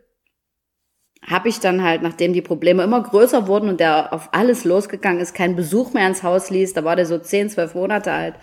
habe 1.25 1.47
ich 1.47 1.59
dann 1.59 1.83
halt, 1.83 2.01
nachdem 2.01 2.33
die 2.33 2.41
Probleme 2.41 2.83
immer 2.83 3.01
größer 3.01 3.47
wurden 3.47 3.69
und 3.69 3.79
der 3.79 4.11
auf 4.11 4.29
alles 4.33 4.65
losgegangen 4.65 5.21
ist, 5.21 5.33
keinen 5.33 5.55
Besuch 5.55 5.93
mehr 5.93 6.07
ins 6.07 6.23
Haus 6.23 6.49
ließ, 6.49 6.73
da 6.73 6.83
war 6.83 6.97
der 6.97 7.05
so 7.05 7.17
10, 7.17 7.49
12 7.49 7.75
Monate 7.75 8.11
alt, 8.11 8.35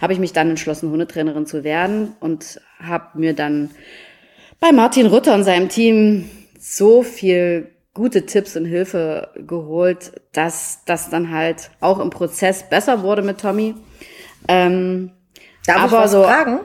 habe 0.00 0.12
ich 0.12 0.18
mich 0.18 0.32
dann 0.32 0.50
entschlossen, 0.50 0.90
Hundetrainerin 0.90 1.46
zu 1.46 1.62
werden 1.62 2.16
und 2.18 2.60
habe 2.80 3.18
mir 3.18 3.34
dann 3.34 3.70
bei 4.58 4.72
Martin 4.72 5.06
Rutter 5.06 5.34
und 5.34 5.44
seinem 5.44 5.68
Team 5.68 6.28
so 6.58 7.04
viel 7.04 7.70
gute 7.98 8.24
Tipps 8.24 8.56
und 8.56 8.64
Hilfe 8.64 9.28
geholt, 9.34 10.12
dass 10.32 10.84
das 10.86 11.10
dann 11.10 11.32
halt 11.32 11.70
auch 11.80 11.98
im 11.98 12.10
Prozess 12.10 12.62
besser 12.62 13.02
wurde 13.02 13.22
mit 13.22 13.40
Tommy. 13.40 13.74
Ähm, 14.46 15.10
Darf 15.66 15.78
aber 15.78 15.86
ich 15.86 16.04
was 16.04 16.10
so, 16.12 16.22
fragen? 16.22 16.60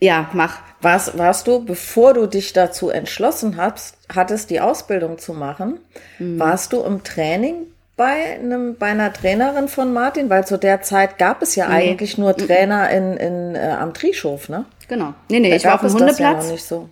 Ja, 0.00 0.30
mach. 0.32 0.60
Warst, 0.80 1.18
warst 1.18 1.48
du, 1.48 1.64
bevor 1.64 2.14
du 2.14 2.26
dich 2.26 2.52
dazu 2.52 2.90
entschlossen 2.90 3.56
hast, 3.56 3.98
hattest, 4.14 4.50
die 4.50 4.60
Ausbildung 4.60 5.18
zu 5.18 5.32
machen, 5.32 5.80
mhm. 6.18 6.38
warst 6.38 6.72
du 6.72 6.82
im 6.82 7.02
Training 7.02 7.66
bei, 7.96 8.38
einem, 8.38 8.76
bei 8.76 8.86
einer 8.86 9.12
Trainerin 9.12 9.66
von 9.66 9.92
Martin? 9.92 10.30
Weil 10.30 10.46
zu 10.46 10.56
der 10.56 10.82
Zeit 10.82 11.18
gab 11.18 11.42
es 11.42 11.56
ja 11.56 11.68
nee. 11.68 11.74
eigentlich 11.74 12.16
nur 12.16 12.36
Trainer 12.36 12.90
in, 12.90 13.16
in, 13.16 13.54
äh, 13.56 13.76
am 13.78 13.92
Trieshof, 13.92 14.48
ne? 14.48 14.66
Genau. 14.86 15.14
Nee, 15.28 15.40
nee, 15.40 15.50
da 15.50 15.56
ich 15.56 15.64
war 15.64 15.74
auf 15.74 15.80
dem 15.80 15.94
Hundeplatz. 15.94 16.46
Ja 16.46 16.52
nicht 16.52 16.64
so. 16.64 16.88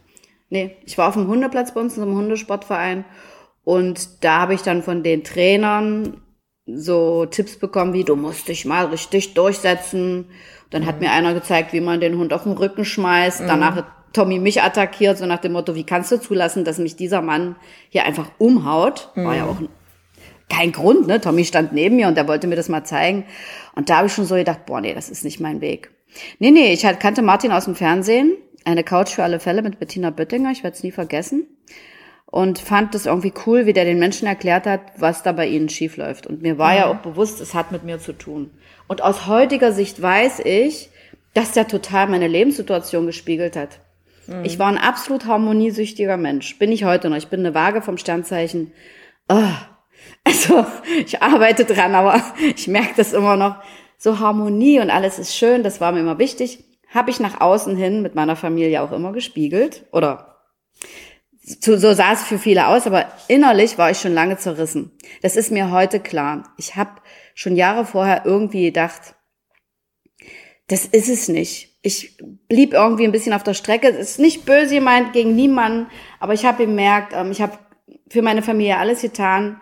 Nee, 0.50 0.76
ich 0.84 0.98
war 0.98 1.08
auf 1.08 1.14
dem 1.14 1.28
Hundeplatz 1.28 1.72
bei 1.72 1.80
uns 1.80 1.96
in 1.96 2.02
einem 2.02 2.16
Hundesportverein 2.16 3.04
und 3.64 4.22
da 4.24 4.40
habe 4.40 4.54
ich 4.54 4.62
dann 4.62 4.82
von 4.82 5.02
den 5.02 5.24
Trainern 5.24 6.20
so 6.66 7.26
Tipps 7.26 7.58
bekommen 7.58 7.92
wie, 7.92 8.04
du 8.04 8.16
musst 8.16 8.48
dich 8.48 8.64
mal 8.64 8.86
richtig 8.86 9.34
durchsetzen. 9.34 10.26
Dann 10.70 10.82
mhm. 10.82 10.86
hat 10.86 11.00
mir 11.00 11.10
einer 11.10 11.34
gezeigt, 11.34 11.72
wie 11.72 11.80
man 11.80 12.00
den 12.00 12.18
Hund 12.18 12.32
auf 12.32 12.44
den 12.44 12.52
Rücken 12.52 12.84
schmeißt. 12.84 13.42
Mhm. 13.42 13.46
Danach 13.46 13.76
hat 13.76 13.86
Tommy 14.12 14.38
mich 14.38 14.62
attackiert, 14.62 15.18
so 15.18 15.26
nach 15.26 15.40
dem 15.40 15.52
Motto, 15.52 15.74
wie 15.74 15.84
kannst 15.84 16.12
du 16.12 16.20
zulassen, 16.20 16.64
dass 16.64 16.78
mich 16.78 16.96
dieser 16.96 17.20
Mann 17.20 17.56
hier 17.88 18.04
einfach 18.04 18.30
umhaut? 18.38 19.10
Mhm. 19.14 19.24
War 19.24 19.36
ja 19.36 19.44
auch 19.44 19.56
kein 20.48 20.72
Grund, 20.72 21.06
ne? 21.06 21.20
Tommy 21.20 21.44
stand 21.44 21.72
neben 21.72 21.96
mir 21.96 22.06
und 22.06 22.18
er 22.18 22.28
wollte 22.28 22.46
mir 22.46 22.56
das 22.56 22.68
mal 22.68 22.84
zeigen. 22.84 23.24
Und 23.74 23.88
da 23.88 23.98
habe 23.98 24.06
ich 24.06 24.12
schon 24.12 24.26
so 24.26 24.34
gedacht, 24.34 24.66
boah, 24.66 24.80
nee, 24.80 24.94
das 24.94 25.08
ist 25.08 25.24
nicht 25.24 25.40
mein 25.40 25.60
Weg. 25.60 25.90
Nee, 26.38 26.50
nee, 26.50 26.72
ich 26.72 26.82
kannte 26.82 27.22
Martin 27.22 27.50
aus 27.50 27.64
dem 27.64 27.74
Fernsehen. 27.74 28.36
Eine 28.64 28.84
Couch 28.84 29.10
für 29.10 29.24
alle 29.24 29.40
Fälle 29.40 29.62
mit 29.62 29.78
Bettina 29.78 30.10
Böttinger, 30.10 30.50
ich 30.50 30.62
werde 30.62 30.76
es 30.76 30.82
nie 30.82 30.92
vergessen 30.92 31.46
und 32.34 32.58
fand 32.58 32.96
das 32.96 33.06
irgendwie 33.06 33.32
cool, 33.46 33.64
wie 33.64 33.72
der 33.72 33.84
den 33.84 34.00
Menschen 34.00 34.26
erklärt 34.26 34.66
hat, 34.66 34.80
was 34.96 35.22
da 35.22 35.30
bei 35.30 35.46
ihnen 35.46 35.68
schief 35.68 35.96
läuft. 35.96 36.26
Und 36.26 36.42
mir 36.42 36.58
war 36.58 36.72
mhm. 36.72 36.76
ja 36.76 36.86
auch 36.88 36.96
bewusst, 36.96 37.40
es 37.40 37.54
hat 37.54 37.70
mit 37.70 37.84
mir 37.84 38.00
zu 38.00 38.12
tun. 38.12 38.50
Und 38.88 39.02
aus 39.02 39.28
heutiger 39.28 39.70
Sicht 39.70 40.02
weiß 40.02 40.40
ich, 40.40 40.90
dass 41.32 41.52
der 41.52 41.68
total 41.68 42.08
meine 42.08 42.26
Lebenssituation 42.26 43.06
gespiegelt 43.06 43.54
hat. 43.54 43.78
Mhm. 44.26 44.44
Ich 44.44 44.58
war 44.58 44.66
ein 44.66 44.78
absolut 44.78 45.26
harmoniesüchtiger 45.26 46.16
Mensch. 46.16 46.58
Bin 46.58 46.72
ich 46.72 46.82
heute 46.82 47.08
noch. 47.08 47.18
Ich 47.18 47.28
bin 47.28 47.38
eine 47.38 47.54
Waage 47.54 47.82
vom 47.82 47.98
Sternzeichen. 47.98 48.72
Oh. 49.28 49.38
Also, 50.26 50.66
ich 51.06 51.22
arbeite 51.22 51.64
dran, 51.64 51.94
aber 51.94 52.20
ich 52.56 52.66
merke 52.66 52.94
das 52.96 53.12
immer 53.12 53.36
noch. 53.36 53.56
So 53.96 54.18
Harmonie 54.18 54.80
und 54.80 54.90
alles 54.90 55.18
ist 55.18 55.36
schön, 55.36 55.62
das 55.62 55.80
war 55.80 55.92
mir 55.92 56.00
immer 56.00 56.18
wichtig. 56.18 56.64
Habe 56.88 57.10
ich 57.10 57.20
nach 57.20 57.40
außen 57.40 57.76
hin 57.76 58.02
mit 58.02 58.14
meiner 58.14 58.36
Familie 58.36 58.82
auch 58.82 58.92
immer 58.92 59.12
gespiegelt. 59.12 59.84
Oder 59.92 60.33
so, 61.44 61.76
so 61.76 61.92
sah 61.92 62.12
es 62.12 62.22
für 62.22 62.38
viele 62.38 62.68
aus, 62.68 62.86
aber 62.86 63.12
innerlich 63.28 63.76
war 63.76 63.90
ich 63.90 63.98
schon 63.98 64.14
lange 64.14 64.38
zerrissen. 64.38 64.92
Das 65.20 65.36
ist 65.36 65.50
mir 65.50 65.70
heute 65.70 66.00
klar. 66.00 66.54
Ich 66.56 66.76
habe 66.76 66.92
schon 67.34 67.54
Jahre 67.54 67.84
vorher 67.84 68.22
irgendwie 68.24 68.64
gedacht, 68.64 69.14
das 70.68 70.86
ist 70.86 71.10
es 71.10 71.28
nicht. 71.28 71.78
Ich 71.82 72.16
blieb 72.48 72.72
irgendwie 72.72 73.04
ein 73.04 73.12
bisschen 73.12 73.34
auf 73.34 73.42
der 73.42 73.52
Strecke. 73.52 73.88
Es 73.88 74.12
ist 74.12 74.18
nicht 74.18 74.46
böse 74.46 74.76
gemeint 74.76 75.12
gegen 75.12 75.36
niemanden, 75.36 75.88
aber 76.18 76.32
ich 76.32 76.46
habe 76.46 76.64
gemerkt, 76.64 77.12
ähm, 77.14 77.30
ich 77.30 77.42
habe 77.42 77.58
für 78.08 78.22
meine 78.22 78.40
Familie 78.40 78.78
alles 78.78 79.02
getan. 79.02 79.60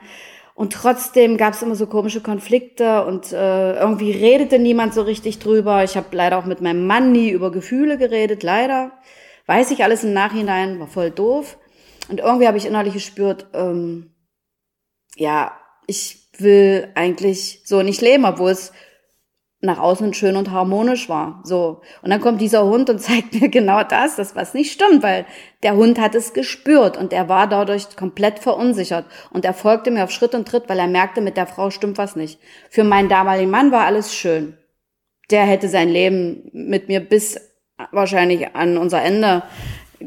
Und 0.55 0.73
trotzdem 0.73 1.37
gab 1.39 1.55
es 1.55 1.63
immer 1.63 1.75
so 1.75 1.87
komische 1.87 2.21
Konflikte 2.21 3.05
und 3.07 3.33
äh, 3.33 3.75
irgendwie 3.75 4.13
redete 4.13 4.61
niemand 4.61 4.95
so 4.95 5.03
richtig 5.03 5.41
drüber. 5.41 5.83
Ich 5.83 5.97
habe 5.97 6.15
leider 6.15 6.39
auch 6.39 6.45
mit 6.45 6.61
meinem 6.61 6.87
Mann 6.87 7.11
nie 7.11 7.31
über 7.31 7.51
Gefühle 7.51 7.99
geredet, 7.99 8.45
leider. 8.45 8.93
Weiß 9.47 9.73
ich 9.73 9.83
alles 9.83 10.05
im 10.05 10.13
Nachhinein, 10.13 10.79
war 10.79 10.87
voll 10.87 11.11
doof. 11.11 11.59
Und 12.09 12.21
irgendwie 12.21 12.47
habe 12.47 12.59
ich 12.59 12.67
innerlich 12.67 12.95
gespürt, 12.95 13.47
ähm, 13.55 14.15
ja, 15.17 15.53
ich 15.87 16.29
will 16.39 16.91
eigentlich 16.95 17.63
so 17.65 17.83
nicht 17.83 18.01
leben, 18.01 18.25
obwohl 18.25 18.51
es 18.51 18.73
nach 19.65 19.79
außen 19.79 20.13
schön 20.13 20.37
und 20.37 20.51
harmonisch 20.51 21.09
war. 21.09 21.41
So. 21.45 21.83
Und 22.03 22.11
dann 22.11 22.21
kommt 22.21 22.41
dieser 22.41 22.65
Hund 22.65 22.91
und 22.91 22.99
zeigt 23.01 23.41
mir 23.41 23.49
genau 23.49 23.83
das, 23.85 24.17
das 24.17 24.35
was 24.35 24.55
nicht 24.55 24.73
stimmt, 24.73 25.03
weil 25.03 25.25
der 25.63 25.77
Hund 25.77 26.01
hat 26.01 26.15
es 26.15 26.35
gespürt 26.35 26.97
und 26.97 27.13
er 27.13 27.29
war 27.29 27.47
dadurch 27.47 27.97
komplett 27.97 28.41
verunsichert. 28.41 29.07
Und 29.31 29.45
er 29.45 29.55
folgte 29.55 29.91
mir 29.91 30.05
auf 30.05 30.11
Schritt 30.11 30.35
und 30.35 30.49
Tritt, 30.49 30.69
weil 30.69 30.81
er 30.81 30.89
merkte, 30.89 31.21
mit 31.21 31.37
der 31.37 31.47
Frau 31.47 31.71
stimmt 31.71 31.97
was 31.97 32.17
nicht. 32.17 32.41
Für 32.69 32.85
meinen 32.85 33.09
damaligen 33.09 33.51
Mann 33.51 33.71
war 33.71 33.87
alles 33.87 34.15
schön. 34.15 34.59
Der 35.31 35.45
hätte 35.45 35.69
sein 35.69 35.89
Leben 35.89 36.51
mit 36.53 36.89
mir 36.89 37.01
bis 37.01 37.41
wahrscheinlich 37.93 38.55
an 38.55 38.77
unser 38.77 39.03
Ende 39.03 39.45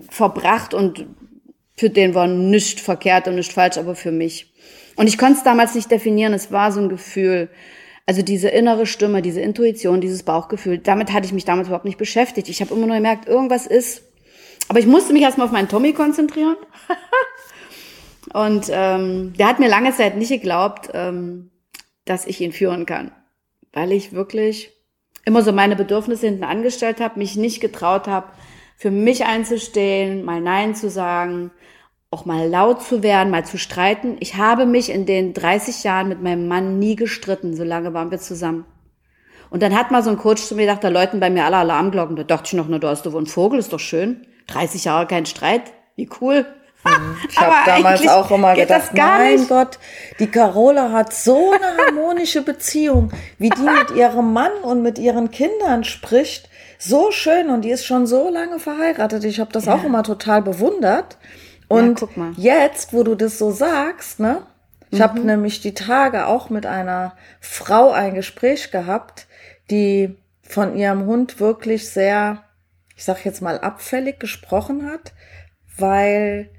verbracht 0.09 0.73
und 0.73 1.07
für 1.75 1.89
den 1.89 2.15
war 2.15 2.27
nichts 2.27 2.81
verkehrt 2.81 3.27
und 3.27 3.35
nichts 3.35 3.53
falsch, 3.53 3.77
aber 3.77 3.95
für 3.95 4.11
mich. 4.11 4.53
Und 4.95 5.07
ich 5.07 5.17
konnte 5.17 5.37
es 5.37 5.43
damals 5.43 5.75
nicht 5.75 5.91
definieren, 5.91 6.33
es 6.33 6.51
war 6.51 6.71
so 6.71 6.79
ein 6.79 6.89
Gefühl. 6.89 7.49
Also 8.05 8.21
diese 8.21 8.49
innere 8.49 8.85
Stimme, 8.85 9.21
diese 9.21 9.41
Intuition, 9.41 9.99
dieses 9.99 10.23
Bauchgefühl, 10.23 10.77
damit 10.77 11.11
hatte 11.11 11.25
ich 11.25 11.33
mich 11.33 11.43
damals 11.45 11.67
überhaupt 11.67 11.85
nicht 11.85 11.97
beschäftigt. 11.97 12.49
Ich 12.49 12.61
habe 12.61 12.73
immer 12.73 12.85
nur 12.85 12.95
gemerkt, 12.95 13.27
irgendwas 13.27 13.65
ist. 13.65 14.03
Aber 14.67 14.79
ich 14.79 14.87
musste 14.87 15.11
mich 15.11 15.23
erstmal 15.23 15.47
auf 15.47 15.53
meinen 15.53 15.69
Tommy 15.69 15.93
konzentrieren. 15.93 16.55
und 18.33 18.67
ähm, 18.69 19.33
der 19.37 19.47
hat 19.47 19.59
mir 19.59 19.69
lange 19.69 19.91
Zeit 19.91 20.17
nicht 20.17 20.29
geglaubt, 20.29 20.89
ähm, 20.93 21.51
dass 22.05 22.27
ich 22.27 22.39
ihn 22.41 22.51
führen 22.51 22.85
kann. 22.85 23.11
Weil 23.73 23.91
ich 23.91 24.13
wirklich 24.13 24.71
immer 25.25 25.41
so 25.41 25.51
meine 25.51 25.75
Bedürfnisse 25.75 26.27
hinten 26.27 26.43
angestellt 26.43 27.01
habe, 27.01 27.19
mich 27.19 27.35
nicht 27.35 27.59
getraut 27.59 28.07
habe, 28.07 28.27
für 28.77 28.91
mich 28.91 29.25
einzustehen, 29.25 30.25
mal 30.25 30.41
Nein 30.41 30.75
zu 30.75 30.89
sagen, 30.89 31.51
auch 32.11 32.25
mal 32.25 32.47
laut 32.47 32.81
zu 32.81 33.03
werden, 33.03 33.29
mal 33.29 33.45
zu 33.45 33.57
streiten. 33.57 34.17
Ich 34.19 34.35
habe 34.35 34.65
mich 34.65 34.89
in 34.89 35.05
den 35.05 35.33
30 35.33 35.83
Jahren 35.83 36.07
mit 36.07 36.21
meinem 36.21 36.47
Mann 36.47 36.79
nie 36.79 36.95
gestritten, 36.95 37.55
so 37.55 37.63
lange 37.63 37.93
waren 37.93 38.11
wir 38.11 38.19
zusammen. 38.19 38.65
Und 39.49 39.63
dann 39.63 39.77
hat 39.77 39.91
mal 39.91 40.03
so 40.03 40.09
ein 40.09 40.17
Coach 40.17 40.43
zu 40.43 40.55
mir 40.55 40.65
gesagt, 40.65 40.83
da 40.83 40.89
läuten 40.89 41.19
bei 41.19 41.29
mir 41.29 41.45
alle 41.45 41.57
Alarmglocken. 41.57 42.15
Da 42.15 42.23
dachte 42.23 42.47
ich 42.47 42.53
noch, 42.53 42.67
na, 42.67 42.79
du 42.79 42.87
hast 42.87 43.05
doch 43.05 43.13
wohl 43.13 43.19
einen 43.19 43.27
Vogel, 43.27 43.59
ist 43.59 43.73
doch 43.73 43.79
schön. 43.79 44.25
30 44.47 44.85
Jahre 44.85 45.07
kein 45.07 45.25
Streit, 45.25 45.73
wie 45.95 46.09
cool. 46.21 46.45
Mhm. 46.83 47.17
Ich 47.29 47.37
habe 47.37 47.55
damals 47.65 48.07
auch 48.07 48.29
immer 48.31 48.55
gedacht, 48.55 48.91
mein 48.93 49.35
nicht. 49.35 49.49
Gott, 49.49 49.79
die 50.19 50.27
Carola 50.27 50.91
hat 50.91 51.13
so 51.13 51.51
eine 51.51 51.77
harmonische 51.77 52.43
Beziehung, 52.43 53.11
wie 53.39 53.49
die 53.49 53.61
mit 53.61 53.91
ihrem 53.95 54.33
Mann 54.33 54.51
und 54.63 54.81
mit 54.81 54.99
ihren 54.99 55.31
Kindern 55.31 55.83
spricht 55.83 56.49
so 56.85 57.11
schön 57.11 57.49
und 57.49 57.61
die 57.61 57.71
ist 57.71 57.85
schon 57.85 58.07
so 58.07 58.29
lange 58.29 58.59
verheiratet. 58.59 59.23
Ich 59.23 59.39
habe 59.39 59.51
das 59.51 59.65
ja. 59.65 59.75
auch 59.75 59.83
immer 59.83 60.03
total 60.03 60.41
bewundert. 60.41 61.17
Und 61.67 62.05
ja, 62.37 62.61
jetzt, 62.61 62.93
wo 62.93 63.03
du 63.03 63.15
das 63.15 63.39
so 63.39 63.51
sagst, 63.51 64.19
ne? 64.19 64.43
Ich 64.91 64.99
mhm. 64.99 65.03
habe 65.03 65.19
nämlich 65.19 65.61
die 65.61 65.73
Tage 65.73 66.27
auch 66.27 66.49
mit 66.49 66.65
einer 66.65 67.15
Frau 67.39 67.91
ein 67.91 68.13
Gespräch 68.13 68.71
gehabt, 68.71 69.27
die 69.71 70.15
von 70.43 70.75
ihrem 70.75 71.05
Hund 71.05 71.39
wirklich 71.39 71.89
sehr, 71.89 72.43
ich 72.95 73.03
sag 73.03 73.25
jetzt 73.25 73.41
mal, 73.41 73.59
abfällig 73.59 74.19
gesprochen 74.19 74.89
hat, 74.89 75.13
weil 75.77 76.49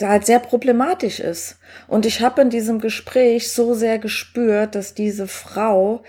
halt 0.00 0.26
sehr 0.26 0.38
problematisch 0.38 1.20
ist. 1.20 1.58
Und 1.88 2.06
ich 2.06 2.20
habe 2.20 2.42
in 2.42 2.50
diesem 2.50 2.80
Gespräch 2.80 3.52
so 3.52 3.74
sehr 3.74 3.98
gespürt, 3.98 4.74
dass 4.74 4.94
diese 4.94 5.26
Frau 5.26 6.02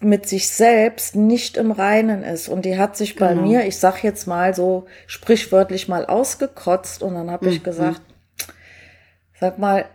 mit 0.00 0.28
sich 0.28 0.48
selbst 0.48 1.16
nicht 1.16 1.56
im 1.56 1.72
Reinen 1.72 2.22
ist. 2.22 2.48
Und 2.48 2.64
die 2.64 2.78
hat 2.78 2.96
sich 2.96 3.16
bei 3.16 3.34
genau. 3.34 3.42
mir, 3.42 3.66
ich 3.66 3.78
sag 3.78 4.02
jetzt 4.02 4.26
mal 4.26 4.54
so 4.54 4.86
sprichwörtlich 5.06 5.88
mal 5.88 6.06
ausgekotzt 6.06 7.02
und 7.02 7.14
dann 7.14 7.30
habe 7.30 7.46
mhm. 7.46 7.52
ich 7.52 7.62
gesagt, 7.64 8.02
sag 9.40 9.58
mal, 9.58 9.86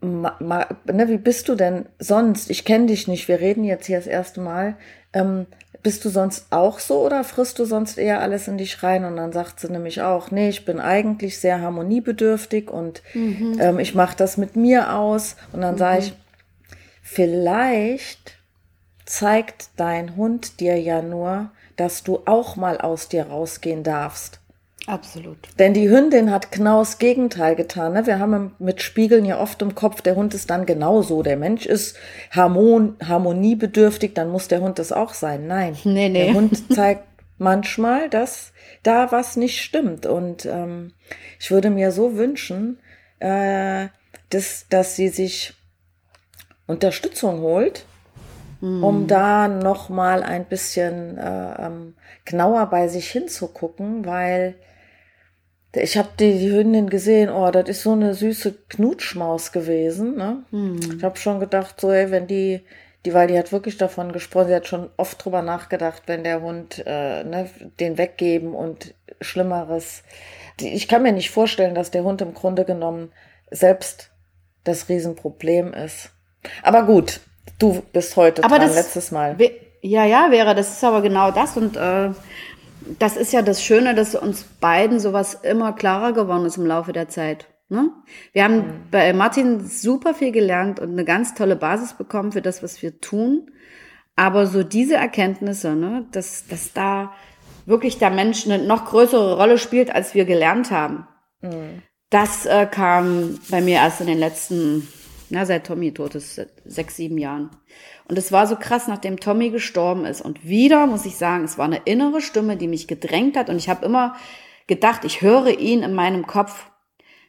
ma, 0.00 0.36
ma, 0.40 0.66
ne, 0.84 1.08
wie 1.08 1.18
bist 1.18 1.48
du 1.48 1.54
denn 1.54 1.86
sonst? 1.98 2.50
Ich 2.50 2.64
kenne 2.64 2.86
dich 2.86 3.08
nicht, 3.08 3.28
wir 3.28 3.40
reden 3.40 3.64
jetzt 3.64 3.86
hier 3.86 3.98
das 3.98 4.06
erste 4.06 4.40
Mal. 4.40 4.76
Ähm, 5.12 5.46
bist 5.82 6.04
du 6.04 6.08
sonst 6.08 6.46
auch 6.50 6.80
so 6.80 7.06
oder 7.06 7.22
frisst 7.24 7.58
du 7.58 7.64
sonst 7.64 7.98
eher 7.98 8.20
alles 8.20 8.48
in 8.48 8.58
dich 8.58 8.82
rein? 8.82 9.04
Und 9.04 9.16
dann 9.16 9.32
sagt 9.32 9.60
sie 9.60 9.70
nämlich 9.70 10.02
auch, 10.02 10.30
nee, 10.30 10.48
ich 10.48 10.64
bin 10.64 10.80
eigentlich 10.80 11.38
sehr 11.38 11.60
harmoniebedürftig 11.60 12.68
und 12.70 13.02
mhm. 13.14 13.56
ähm, 13.60 13.78
ich 13.78 13.94
mache 13.94 14.16
das 14.16 14.36
mit 14.36 14.56
mir 14.56 14.94
aus. 14.94 15.36
Und 15.52 15.60
dann 15.60 15.74
mhm. 15.74 15.78
sage 15.78 15.98
ich, 16.00 16.12
vielleicht 17.02 18.37
zeigt 19.08 19.70
dein 19.76 20.16
Hund 20.16 20.60
dir 20.60 20.78
ja 20.78 21.00
nur, 21.00 21.50
dass 21.76 22.02
du 22.02 22.20
auch 22.26 22.56
mal 22.56 22.78
aus 22.78 23.08
dir 23.08 23.24
rausgehen 23.28 23.82
darfst. 23.82 24.40
Absolut. 24.86 25.38
Denn 25.58 25.74
die 25.74 25.88
Hündin 25.88 26.30
hat 26.30 26.52
genau 26.52 26.80
das 26.80 26.98
Gegenteil 26.98 27.56
getan. 27.56 27.92
Ne? 27.92 28.06
Wir 28.06 28.18
haben 28.18 28.54
mit 28.58 28.80
Spiegeln 28.82 29.24
ja 29.24 29.40
oft 29.40 29.60
im 29.60 29.74
Kopf, 29.74 30.02
der 30.02 30.14
Hund 30.14 30.34
ist 30.34 30.50
dann 30.50 30.66
genauso. 30.66 31.22
Der 31.22 31.36
Mensch 31.36 31.66
ist 31.66 31.96
harmon 32.30 32.96
harmoniebedürftig, 33.02 34.14
dann 34.14 34.30
muss 34.30 34.48
der 34.48 34.60
Hund 34.60 34.78
das 34.78 34.92
auch 34.92 35.14
sein. 35.14 35.46
Nein. 35.46 35.76
Nee, 35.84 36.08
nee. 36.08 36.26
Der 36.26 36.34
Hund 36.34 36.72
zeigt 36.72 37.04
manchmal, 37.38 38.08
dass 38.08 38.52
da 38.82 39.10
was 39.10 39.36
nicht 39.36 39.62
stimmt. 39.62 40.06
Und 40.06 40.46
ähm, 40.46 40.92
ich 41.38 41.50
würde 41.50 41.70
mir 41.70 41.92
so 41.92 42.16
wünschen, 42.16 42.78
äh, 43.20 43.88
dass, 44.30 44.66
dass 44.68 44.96
sie 44.96 45.08
sich 45.08 45.54
Unterstützung 46.66 47.40
holt 47.40 47.84
mhm. 48.60 48.84
um 48.84 49.06
da 49.06 49.48
noch 49.48 49.88
mal 49.88 50.22
ein 50.22 50.44
bisschen 50.44 51.18
äh, 51.18 51.66
ähm, 51.66 51.94
genauer 52.24 52.66
bei 52.66 52.88
sich 52.88 53.10
hinzugucken, 53.10 54.04
weil 54.06 54.56
Ich 55.72 55.98
habe 55.98 56.08
die, 56.18 56.38
die 56.38 56.50
Hündin 56.50 56.88
gesehen, 56.88 57.28
oh, 57.30 57.50
das 57.50 57.68
ist 57.68 57.82
so 57.82 57.92
eine 57.92 58.14
süße 58.14 58.54
Knutschmaus 58.70 59.52
gewesen. 59.52 60.16
Ne? 60.16 60.44
Hm. 60.50 60.80
Ich 60.96 61.04
habe 61.04 61.18
schon 61.18 61.40
gedacht, 61.40 61.80
so, 61.80 61.92
ey, 61.92 62.10
wenn 62.10 62.26
die, 62.26 62.62
die, 63.04 63.12
weil 63.12 63.28
die 63.28 63.38
hat 63.38 63.52
wirklich 63.52 63.76
davon 63.76 64.12
gesprochen, 64.12 64.48
sie 64.48 64.54
hat 64.54 64.66
schon 64.66 64.88
oft 64.96 65.22
drüber 65.22 65.42
nachgedacht, 65.42 66.04
wenn 66.06 66.24
der 66.24 66.40
Hund 66.40 66.82
äh, 66.86 67.22
ne, 67.22 67.50
den 67.80 67.98
weggeben 67.98 68.54
und 68.54 68.94
Schlimmeres. 69.20 70.04
Ich 70.60 70.88
kann 70.88 71.02
mir 71.02 71.12
nicht 71.12 71.30
vorstellen, 71.30 71.74
dass 71.74 71.90
der 71.90 72.02
Hund 72.02 72.22
im 72.22 72.34
Grunde 72.34 72.64
genommen 72.64 73.12
selbst 73.50 74.10
das 74.64 74.88
Riesenproblem 74.88 75.74
ist. 75.74 76.12
Aber 76.62 76.84
gut, 76.84 77.20
du 77.58 77.82
bist 77.92 78.16
heute 78.16 78.44
aber 78.44 78.58
dran, 78.58 78.68
das, 78.68 78.76
letztes 78.76 79.10
Mal. 79.10 79.36
Ja, 79.80 80.04
ja, 80.04 80.30
wäre, 80.30 80.54
das 80.54 80.72
ist 80.72 80.84
aber 80.84 81.02
genau 81.02 81.30
das 81.30 81.56
und 81.56 81.76
äh, 81.76 82.10
das 82.98 83.16
ist 83.16 83.32
ja 83.32 83.42
das 83.42 83.62
Schöne, 83.62 83.94
dass 83.94 84.14
uns 84.14 84.44
beiden 84.44 85.00
sowas 85.00 85.34
immer 85.34 85.72
klarer 85.72 86.12
geworden 86.12 86.46
ist 86.46 86.56
im 86.56 86.66
Laufe 86.66 86.92
der 86.92 87.08
Zeit. 87.08 87.46
Ne? 87.68 87.90
Wir 88.32 88.44
haben 88.44 88.56
mhm. 88.56 88.90
bei 88.90 89.12
Martin 89.12 89.66
super 89.66 90.14
viel 90.14 90.32
gelernt 90.32 90.80
und 90.80 90.92
eine 90.92 91.04
ganz 91.04 91.34
tolle 91.34 91.56
Basis 91.56 91.92
bekommen 91.92 92.32
für 92.32 92.42
das, 92.42 92.62
was 92.62 92.80
wir 92.82 93.00
tun. 93.00 93.50
Aber 94.16 94.46
so 94.46 94.62
diese 94.62 94.96
Erkenntnisse, 94.96 95.76
ne, 95.76 96.06
dass, 96.10 96.46
dass 96.48 96.72
da 96.72 97.12
wirklich 97.66 97.98
der 97.98 98.10
Mensch 98.10 98.46
eine 98.46 98.58
noch 98.58 98.86
größere 98.86 99.36
Rolle 99.36 99.58
spielt, 99.58 99.94
als 99.94 100.14
wir 100.14 100.24
gelernt 100.24 100.70
haben, 100.70 101.06
mhm. 101.42 101.82
das 102.10 102.46
äh, 102.46 102.66
kam 102.66 103.38
bei 103.50 103.60
mir 103.60 103.76
erst 103.76 104.00
in 104.00 104.06
den 104.06 104.18
letzten, 104.18 104.88
na, 105.30 105.44
seit 105.46 105.66
Tommy 105.66 105.92
tot 105.92 106.14
ist, 106.14 106.40
sechs, 106.64 106.96
sieben 106.96 107.18
Jahren. 107.18 107.50
Und 108.08 108.18
es 108.18 108.32
war 108.32 108.46
so 108.46 108.56
krass, 108.56 108.88
nachdem 108.88 109.20
Tommy 109.20 109.50
gestorben 109.50 110.04
ist. 110.04 110.20
Und 110.20 110.46
wieder 110.46 110.86
muss 110.86 111.04
ich 111.04 111.16
sagen, 111.16 111.44
es 111.44 111.58
war 111.58 111.66
eine 111.66 111.82
innere 111.84 112.20
Stimme, 112.20 112.56
die 112.56 112.68
mich 112.68 112.88
gedrängt 112.88 113.36
hat. 113.36 113.50
Und 113.50 113.56
ich 113.56 113.68
habe 113.68 113.84
immer 113.84 114.16
gedacht, 114.66 115.04
ich 115.04 115.22
höre 115.22 115.58
ihn 115.58 115.82
in 115.82 115.94
meinem 115.94 116.26
Kopf. 116.26 116.70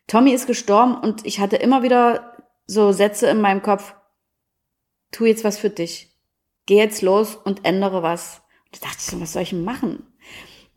Tommy 0.07 0.31
ist 0.31 0.47
gestorben 0.47 0.95
und 0.95 1.25
ich 1.25 1.39
hatte 1.39 1.55
immer 1.55 1.83
wieder 1.83 2.37
so 2.65 2.91
Sätze 2.91 3.27
in 3.27 3.41
meinem 3.41 3.61
Kopf. 3.61 3.95
Tu 5.11 5.25
jetzt 5.25 5.43
was 5.43 5.57
für 5.57 5.69
dich. 5.69 6.15
Geh 6.65 6.77
jetzt 6.77 7.01
los 7.01 7.35
und 7.35 7.65
ändere 7.65 8.03
was. 8.03 8.41
Und 8.65 8.81
da 8.81 8.87
dachte 8.87 8.99
ich 8.99 9.05
so, 9.05 9.19
was 9.19 9.33
soll 9.33 9.41
ich 9.41 9.53
machen? 9.53 10.05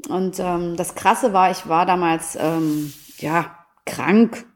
Und 0.09 0.39
ähm, 0.41 0.77
das 0.77 0.95
Krasse 0.95 1.33
war, 1.33 1.51
ich 1.51 1.69
war 1.69 1.87
damals 1.87 2.37
ähm, 2.41 2.93
ja 3.19 3.57
krank. 3.85 4.47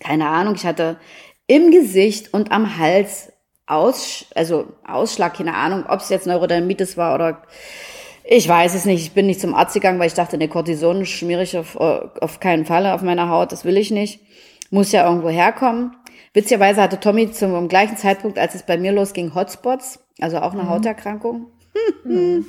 Keine 0.00 0.28
Ahnung, 0.28 0.54
ich 0.54 0.66
hatte 0.66 0.98
im 1.46 1.70
Gesicht 1.70 2.32
und 2.32 2.52
am 2.52 2.78
Hals 2.78 3.32
aus, 3.66 4.26
also 4.34 4.66
Ausschlag, 4.86 5.34
keine 5.34 5.54
Ahnung, 5.54 5.84
ob 5.88 6.00
es 6.00 6.08
jetzt 6.08 6.26
Neurodermitis 6.26 6.96
war 6.96 7.14
oder 7.14 7.42
ich 8.24 8.48
weiß 8.48 8.74
es 8.74 8.84
nicht. 8.84 9.02
Ich 9.02 9.12
bin 9.12 9.26
nicht 9.26 9.40
zum 9.40 9.54
Arzt 9.54 9.74
gegangen, 9.74 9.98
weil 9.98 10.06
ich 10.06 10.14
dachte, 10.14 10.36
eine 10.36 10.48
Cortison 10.48 11.04
schmiere 11.06 11.42
ich 11.42 11.56
auf, 11.56 11.76
auf 11.76 12.40
keinen 12.40 12.64
Fall 12.66 12.86
auf 12.86 13.02
meiner 13.02 13.28
Haut. 13.28 13.52
Das 13.52 13.64
will 13.64 13.76
ich 13.76 13.90
nicht. 13.90 14.20
Muss 14.70 14.92
ja 14.92 15.06
irgendwo 15.06 15.28
herkommen. 15.28 15.96
Witzigerweise 16.32 16.80
hatte 16.80 17.00
Tommy 17.00 17.30
zum 17.30 17.68
gleichen 17.68 17.96
Zeitpunkt, 17.96 18.38
als 18.38 18.54
es 18.54 18.62
bei 18.62 18.78
mir 18.78 18.92
losging, 18.92 19.34
Hotspots, 19.34 19.98
also 20.20 20.38
auch 20.38 20.52
eine 20.52 20.62
mhm. 20.62 20.70
Hauterkrankung. 20.70 21.46
Mhm. 22.04 22.46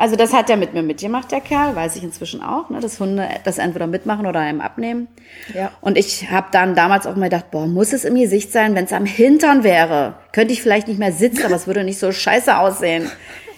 Also 0.00 0.16
das 0.16 0.32
hat 0.32 0.48
er 0.48 0.56
mit 0.56 0.72
mir 0.72 0.82
mitgemacht, 0.82 1.30
der 1.30 1.42
Kerl, 1.42 1.76
weiß 1.76 1.94
ich 1.96 2.02
inzwischen 2.02 2.42
auch, 2.42 2.70
ne, 2.70 2.80
dass 2.80 2.98
Hunde 3.00 3.28
das 3.44 3.58
entweder 3.58 3.86
mitmachen 3.86 4.24
oder 4.24 4.40
einem 4.40 4.62
abnehmen. 4.62 5.08
Ja. 5.52 5.72
Und 5.82 5.98
ich 5.98 6.30
habe 6.30 6.46
dann 6.52 6.74
damals 6.74 7.06
auch 7.06 7.16
mal 7.16 7.28
gedacht, 7.28 7.50
boah, 7.50 7.66
muss 7.66 7.92
es 7.92 8.06
im 8.06 8.14
Gesicht 8.14 8.50
sein, 8.50 8.74
wenn 8.74 8.86
es 8.86 8.94
am 8.94 9.04
Hintern 9.04 9.62
wäre, 9.62 10.14
könnte 10.32 10.54
ich 10.54 10.62
vielleicht 10.62 10.88
nicht 10.88 10.98
mehr 10.98 11.12
sitzen, 11.12 11.44
aber 11.44 11.54
es 11.54 11.66
würde 11.66 11.84
nicht 11.84 11.98
so 11.98 12.12
scheiße 12.12 12.56
aussehen. 12.56 13.10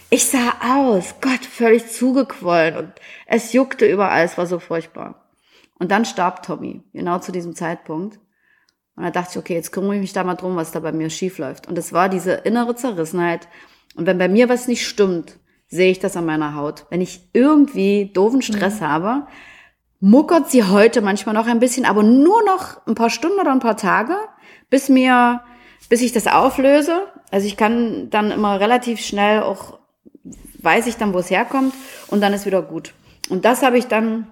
Ich 0.09 0.25
sah 0.25 0.55
aus, 0.75 1.15
Gott, 1.21 1.45
völlig 1.45 1.89
zugequollen 1.89 2.75
und 2.75 2.91
es 3.25 3.53
juckte 3.53 3.85
überall, 3.85 4.25
es 4.25 4.37
war 4.37 4.45
so 4.45 4.59
furchtbar. 4.59 5.23
Und 5.79 5.91
dann 5.91 6.03
starb 6.03 6.43
Tommy, 6.43 6.83
genau 6.91 7.19
zu 7.19 7.31
diesem 7.31 7.55
Zeitpunkt. 7.55 8.19
Und 8.97 9.03
da 9.03 9.11
dachte 9.11 9.29
ich, 9.31 9.37
okay, 9.37 9.53
jetzt 9.53 9.71
kümmere 9.71 9.95
ich 9.95 10.01
mich 10.01 10.11
da 10.11 10.25
mal 10.25 10.35
drum, 10.35 10.57
was 10.57 10.73
da 10.73 10.81
bei 10.81 10.91
mir 10.91 11.09
schief 11.09 11.37
läuft. 11.37 11.69
Und 11.69 11.77
es 11.77 11.93
war 11.93 12.09
diese 12.09 12.33
innere 12.33 12.75
Zerrissenheit. 12.75 13.47
Und 13.95 14.07
wenn 14.07 14.17
bei 14.17 14.27
mir 14.27 14.49
was 14.49 14.67
nicht 14.67 14.85
stimmt, 14.85 15.37
sehe 15.73 15.91
ich 15.91 15.99
das 15.99 16.15
an 16.15 16.25
meiner 16.25 16.55
Haut. 16.55 16.85
Wenn 16.89 17.01
ich 17.01 17.21
irgendwie 17.33 18.11
doofen 18.13 18.41
Stress 18.43 18.79
mhm. 18.79 18.87
habe, 18.87 19.27
muckert 19.99 20.51
sie 20.51 20.63
heute 20.63 21.01
manchmal 21.01 21.33
noch 21.33 21.47
ein 21.47 21.59
bisschen, 21.59 21.85
aber 21.85 22.03
nur 22.03 22.43
noch 22.43 22.85
ein 22.85 22.95
paar 22.95 23.09
Stunden 23.09 23.39
oder 23.39 23.51
ein 23.51 23.59
paar 23.59 23.77
Tage, 23.77 24.15
bis 24.69 24.89
mir, 24.89 25.41
bis 25.89 26.01
ich 26.01 26.11
das 26.11 26.27
auflöse. 26.27 27.07
Also 27.31 27.47
ich 27.47 27.57
kann 27.57 28.09
dann 28.11 28.29
immer 28.29 28.59
relativ 28.59 28.99
schnell 28.99 29.41
auch, 29.41 29.79
weiß 30.61 30.85
ich 30.87 30.97
dann, 30.97 31.13
wo 31.13 31.19
es 31.19 31.31
herkommt 31.31 31.73
und 32.07 32.21
dann 32.21 32.33
ist 32.33 32.45
wieder 32.45 32.61
gut. 32.61 32.93
Und 33.29 33.43
das 33.43 33.63
habe 33.63 33.79
ich 33.79 33.87
dann, 33.87 34.27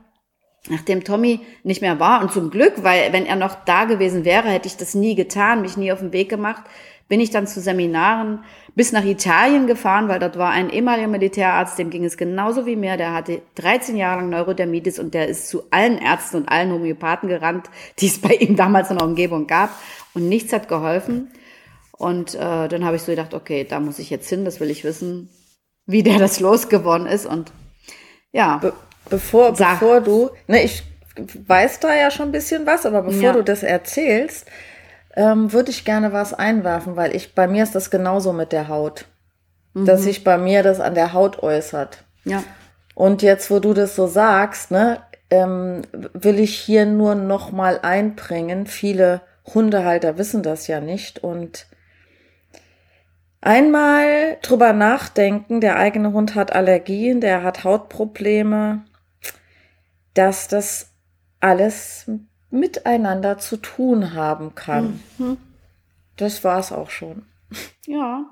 nachdem 0.70 1.04
Tommy 1.04 1.40
nicht 1.64 1.82
mehr 1.82 2.00
war 2.00 2.22
und 2.22 2.32
zum 2.32 2.52
Glück, 2.52 2.84
weil 2.84 3.14
wenn 3.14 3.26
er 3.26 3.36
noch 3.36 3.56
da 3.66 3.86
gewesen 3.86 4.26
wäre, 4.26 4.50
hätte 4.50 4.68
ich 4.68 4.78
das 4.78 4.94
nie 4.94 5.16
getan, 5.16 5.62
mich 5.62 5.76
nie 5.76 5.92
auf 5.92 6.00
den 6.00 6.14
Weg 6.14 6.30
gemacht, 6.30 6.64
bin 7.12 7.20
ich 7.20 7.30
dann 7.30 7.46
zu 7.46 7.60
Seminaren 7.60 8.46
bis 8.74 8.94
nach 8.94 9.04
Italien 9.04 9.68
gefahren, 9.68 10.08
weil 10.08 10.20
dort 10.20 10.38
war 10.38 10.52
ein 10.52 10.70
ehemaliger 10.70 11.10
Militärarzt, 11.10 11.78
dem 11.78 11.90
ging 11.90 12.06
es 12.06 12.16
genauso 12.16 12.66
wie 12.66 12.78
mir. 12.78 12.96
Der 12.96 13.14
hatte 13.14 13.42
13 13.56 13.98
Jahre 13.98 14.22
lang 14.22 14.30
Neurodermitis 14.30 14.98
und 14.98 15.14
der 15.14 15.28
ist 15.28 15.50
zu 15.50 15.64
allen 15.72 15.98
Ärzten 15.98 16.38
und 16.38 16.48
allen 16.48 16.72
Homöopathen 16.72 17.28
gerannt, 17.28 17.70
die 18.00 18.08
es 18.08 18.22
bei 18.22 18.36
ihm 18.36 18.56
damals 18.56 18.92
in 18.92 18.98
der 18.98 19.06
Umgebung 19.06 19.46
gab. 19.46 19.72
Und 20.14 20.30
nichts 20.30 20.54
hat 20.54 20.70
geholfen. 20.70 21.30
Und 21.92 22.34
äh, 22.36 22.70
dann 22.70 22.86
habe 22.86 22.96
ich 22.96 23.02
so 23.02 23.12
gedacht, 23.12 23.34
okay, 23.34 23.68
da 23.70 23.82
muss 23.82 24.00
ich 24.00 24.10
jetzt 24.10 24.30
hin, 24.30 24.46
das 24.46 24.62
will 24.62 24.70
ich 24.70 24.86
wissen, 24.86 25.28
wie 25.86 26.04
der 26.04 26.18
das 26.18 26.40
losgeworden 26.40 27.08
ist. 27.08 27.26
Und 27.26 27.52
ja. 28.32 28.60
Be 28.60 28.72
bevor, 29.10 29.52
bevor 29.52 30.00
du, 30.00 30.30
ne, 30.48 30.64
ich 30.64 30.84
weiß 31.46 31.82
da 31.82 31.94
ja 31.94 32.10
schon 32.10 32.30
ein 32.30 32.32
bisschen 32.32 32.66
was, 32.66 32.86
aber 32.86 33.02
bevor 33.02 33.22
ja. 33.22 33.34
du 33.34 33.44
das 33.44 33.64
erzählst, 33.64 34.48
ähm, 35.16 35.52
würde 35.52 35.72
ich 35.72 35.86
gerne 35.86 36.14
was 36.14 36.34
einwerfen, 36.34 36.96
weil 36.96 37.16
ich 37.16 37.36
bei 37.36 37.48
mir 37.48 37.64
ist 37.64 37.76
das 37.76 37.90
genauso 37.90 38.34
mit 38.34 38.52
der 38.52 38.68
Haut, 38.68 39.06
mhm. 39.74 39.86
dass 39.86 40.04
sich 40.04 40.24
bei 40.24 40.38
mir 40.38 40.64
das 40.64 40.80
an 40.80 40.96
der 40.96 41.14
Haut 41.14 41.42
äußert. 41.44 42.04
Ja. 42.24 42.44
Und 42.96 43.22
jetzt, 43.22 43.50
wo 43.52 43.60
du 43.60 43.74
das 43.74 43.96
so 43.96 44.08
sagst, 44.08 44.72
ne, 44.72 45.02
ähm, 45.30 45.82
will 46.14 46.40
ich 46.40 46.56
hier 46.58 46.86
nur 46.86 47.16
noch 47.16 47.52
mal 47.52 47.80
einbringen. 47.82 48.68
Viele 48.68 49.22
Hundehalter 49.54 50.18
wissen 50.18 50.44
das 50.44 50.68
ja 50.68 50.82
nicht 50.82 51.20
und 51.24 51.68
einmal 53.40 54.38
drüber 54.44 54.72
nachdenken, 54.74 55.62
der 55.62 55.78
eigene 55.78 56.14
Hund 56.14 56.36
hat 56.36 56.54
Allergien, 56.54 57.22
der 57.22 57.44
hat 57.44 57.64
Hautprobleme, 57.64 58.84
dass 60.14 60.48
das 60.48 60.92
alles 61.40 62.10
miteinander 62.52 63.38
zu 63.38 63.58
tun 63.58 64.14
haben 64.14 64.56
kann. 64.56 65.02
Mhm. 65.18 65.38
Das 66.18 66.44
war's 66.44 66.72
auch 66.72 66.90
schon. 66.90 67.26
Ja, 67.86 68.26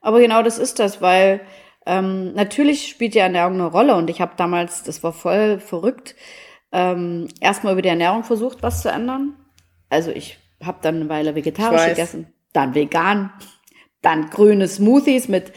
aber 0.00 0.20
genau 0.20 0.42
das 0.42 0.58
ist 0.58 0.78
das, 0.78 1.00
weil 1.00 1.40
ähm, 1.86 2.34
natürlich 2.34 2.88
spielt 2.88 3.14
die 3.14 3.18
Ernährung 3.18 3.54
eine 3.54 3.66
Rolle 3.66 3.94
und 3.96 4.10
ich 4.10 4.20
habe 4.20 4.32
damals, 4.36 4.82
das 4.82 5.02
war 5.02 5.12
voll 5.12 5.60
verrückt, 5.60 6.14
ähm, 6.72 7.28
erstmal 7.40 7.74
über 7.74 7.82
die 7.82 7.88
Ernährung 7.88 8.24
versucht, 8.24 8.62
was 8.62 8.82
zu 8.82 8.90
ändern. 8.90 9.36
Also 9.88 10.10
ich 10.10 10.38
habe 10.62 10.78
dann 10.82 10.96
eine 10.96 11.08
Weile 11.08 11.34
vegetarisch 11.34 11.86
gegessen, 11.86 12.32
dann 12.52 12.74
vegan, 12.74 13.32
dann 14.00 14.30
grüne 14.30 14.68
Smoothies 14.68 15.28
mit 15.28 15.52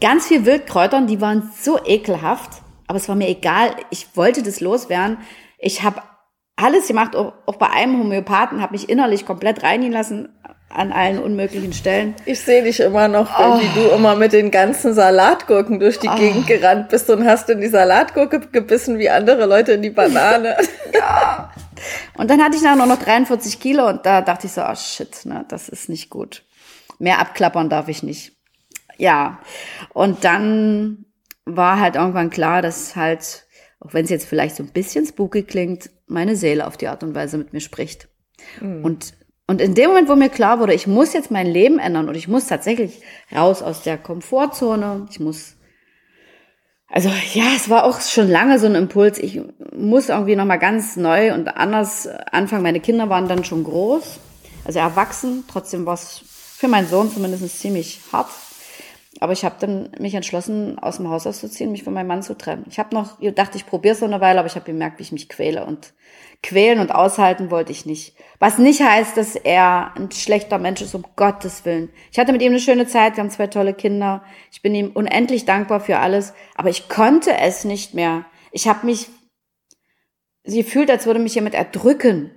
ganz 0.00 0.26
viel 0.26 0.44
Wildkräutern, 0.44 1.06
die 1.06 1.20
waren 1.20 1.50
so 1.56 1.78
ekelhaft, 1.84 2.62
aber 2.86 2.96
es 2.96 3.08
war 3.08 3.16
mir 3.16 3.28
egal, 3.28 3.70
ich 3.90 4.16
wollte 4.16 4.42
das 4.42 4.60
loswerden. 4.60 5.18
Ich 5.58 5.82
habe 5.82 6.02
alles 6.58 6.88
gemacht, 6.88 7.14
auch, 7.14 7.32
auch 7.46 7.56
bei 7.56 7.70
einem 7.70 7.98
Homöopathen, 7.98 8.60
habe 8.60 8.72
mich 8.72 8.88
innerlich 8.88 9.24
komplett 9.24 9.62
reinigen 9.62 9.92
lassen 9.92 10.28
an 10.68 10.92
allen 10.92 11.18
unmöglichen 11.18 11.72
Stellen. 11.72 12.14
Ich 12.26 12.40
sehe 12.40 12.62
dich 12.62 12.80
immer 12.80 13.08
noch, 13.08 13.38
oh. 13.38 13.60
wie 13.60 13.80
du 13.80 13.88
immer 13.88 14.16
mit 14.16 14.32
den 14.32 14.50
ganzen 14.50 14.92
Salatgurken 14.92 15.80
durch 15.80 15.98
die 15.98 16.08
oh. 16.08 16.16
Gegend 16.16 16.46
gerannt 16.46 16.90
bist 16.90 17.08
und 17.08 17.24
hast 17.24 17.48
in 17.48 17.60
die 17.60 17.68
Salatgurke 17.68 18.40
gebissen 18.40 18.98
wie 18.98 19.08
andere 19.08 19.46
Leute 19.46 19.72
in 19.72 19.82
die 19.82 19.90
Banane. 19.90 20.56
ja. 20.94 21.50
Und 22.16 22.28
dann 22.28 22.42
hatte 22.42 22.56
ich 22.56 22.62
nachher 22.62 22.84
noch 22.84 22.98
43 22.98 23.60
Kilo 23.60 23.88
und 23.88 24.04
da 24.04 24.20
dachte 24.20 24.46
ich 24.46 24.52
so, 24.52 24.62
oh 24.62 24.74
shit, 24.74 25.24
ne, 25.24 25.46
das 25.48 25.68
ist 25.68 25.88
nicht 25.88 26.10
gut. 26.10 26.44
Mehr 26.98 27.20
abklappern 27.20 27.70
darf 27.70 27.88
ich 27.88 28.02
nicht. 28.02 28.32
Ja. 28.98 29.38
Und 29.94 30.24
dann 30.24 31.06
war 31.46 31.80
halt 31.80 31.94
irgendwann 31.94 32.30
klar, 32.30 32.60
dass 32.60 32.94
halt 32.94 33.46
auch 33.80 33.94
wenn 33.94 34.04
es 34.04 34.10
jetzt 34.10 34.26
vielleicht 34.26 34.56
so 34.56 34.62
ein 34.62 34.72
bisschen 34.72 35.06
spooky 35.06 35.44
klingt, 35.44 35.90
meine 36.08 36.36
Seele 36.36 36.66
auf 36.66 36.76
die 36.76 36.88
Art 36.88 37.02
und 37.02 37.14
Weise 37.14 37.38
mit 37.38 37.52
mir 37.52 37.60
spricht. 37.60 38.08
Mhm. 38.60 38.84
Und, 38.84 39.14
und 39.46 39.60
in 39.60 39.74
dem 39.74 39.88
Moment, 39.88 40.08
wo 40.08 40.16
mir 40.16 40.28
klar 40.28 40.60
wurde, 40.60 40.74
ich 40.74 40.86
muss 40.86 41.12
jetzt 41.12 41.30
mein 41.30 41.46
Leben 41.46 41.78
ändern 41.78 42.08
und 42.08 42.14
ich 42.14 42.28
muss 42.28 42.46
tatsächlich 42.46 43.00
raus 43.34 43.62
aus 43.62 43.82
der 43.82 43.98
Komfortzone, 43.98 45.06
ich 45.10 45.20
muss, 45.20 45.56
also 46.88 47.10
ja, 47.34 47.44
es 47.56 47.68
war 47.68 47.84
auch 47.84 48.00
schon 48.00 48.28
lange 48.28 48.58
so 48.58 48.66
ein 48.66 48.74
Impuls, 48.74 49.18
ich 49.18 49.40
muss 49.76 50.08
irgendwie 50.08 50.36
nochmal 50.36 50.58
ganz 50.58 50.96
neu 50.96 51.34
und 51.34 51.48
anders 51.48 52.06
anfangen. 52.06 52.62
Meine 52.62 52.80
Kinder 52.80 53.08
waren 53.08 53.28
dann 53.28 53.44
schon 53.44 53.64
groß, 53.64 54.18
also 54.64 54.78
erwachsen, 54.78 55.44
trotzdem 55.48 55.86
war 55.86 55.94
es 55.94 56.22
für 56.56 56.68
meinen 56.68 56.88
Sohn 56.88 57.12
zumindest 57.12 57.60
ziemlich 57.60 58.00
hart. 58.12 58.28
Aber 59.20 59.32
ich 59.32 59.44
habe 59.44 59.56
dann 59.58 59.90
mich 59.98 60.14
entschlossen, 60.14 60.78
aus 60.78 60.98
dem 60.98 61.10
Haus 61.10 61.26
auszuziehen, 61.26 61.72
mich 61.72 61.82
von 61.82 61.92
meinem 61.92 62.06
Mann 62.06 62.22
zu 62.22 62.36
trennen. 62.36 62.66
Ich 62.70 62.78
habe 62.78 62.94
noch 62.94 63.18
gedacht, 63.18 63.54
ich 63.56 63.66
probiere 63.66 63.94
es 63.94 64.00
so 64.00 64.06
eine 64.06 64.20
Weile, 64.20 64.38
aber 64.38 64.46
ich 64.46 64.54
habe 64.54 64.64
gemerkt, 64.64 64.98
wie 64.98 65.02
ich 65.02 65.12
mich 65.12 65.28
quäle. 65.28 65.64
Und 65.64 65.92
quälen 66.42 66.78
und 66.78 66.94
aushalten 66.94 67.50
wollte 67.50 67.72
ich 67.72 67.84
nicht. 67.84 68.14
Was 68.38 68.58
nicht 68.58 68.80
heißt, 68.80 69.16
dass 69.16 69.34
er 69.34 69.92
ein 69.96 70.12
schlechter 70.12 70.58
Mensch 70.58 70.82
ist, 70.82 70.94
um 70.94 71.04
Gottes 71.16 71.64
Willen. 71.64 71.90
Ich 72.12 72.18
hatte 72.18 72.32
mit 72.32 72.42
ihm 72.42 72.52
eine 72.52 72.60
schöne 72.60 72.86
Zeit, 72.86 73.16
wir 73.16 73.24
haben 73.24 73.30
zwei 73.30 73.48
tolle 73.48 73.74
Kinder. 73.74 74.22
Ich 74.52 74.62
bin 74.62 74.74
ihm 74.74 74.92
unendlich 74.92 75.44
dankbar 75.44 75.80
für 75.80 75.98
alles. 75.98 76.32
Aber 76.54 76.70
ich 76.70 76.88
konnte 76.88 77.36
es 77.38 77.64
nicht 77.64 77.94
mehr. 77.94 78.24
Ich 78.52 78.68
habe 78.68 78.86
mich 78.86 79.08
gefühlt, 80.44 80.90
als 80.90 81.06
würde 81.06 81.20
mich 81.20 81.34
jemand 81.34 81.56
erdrücken. 81.56 82.30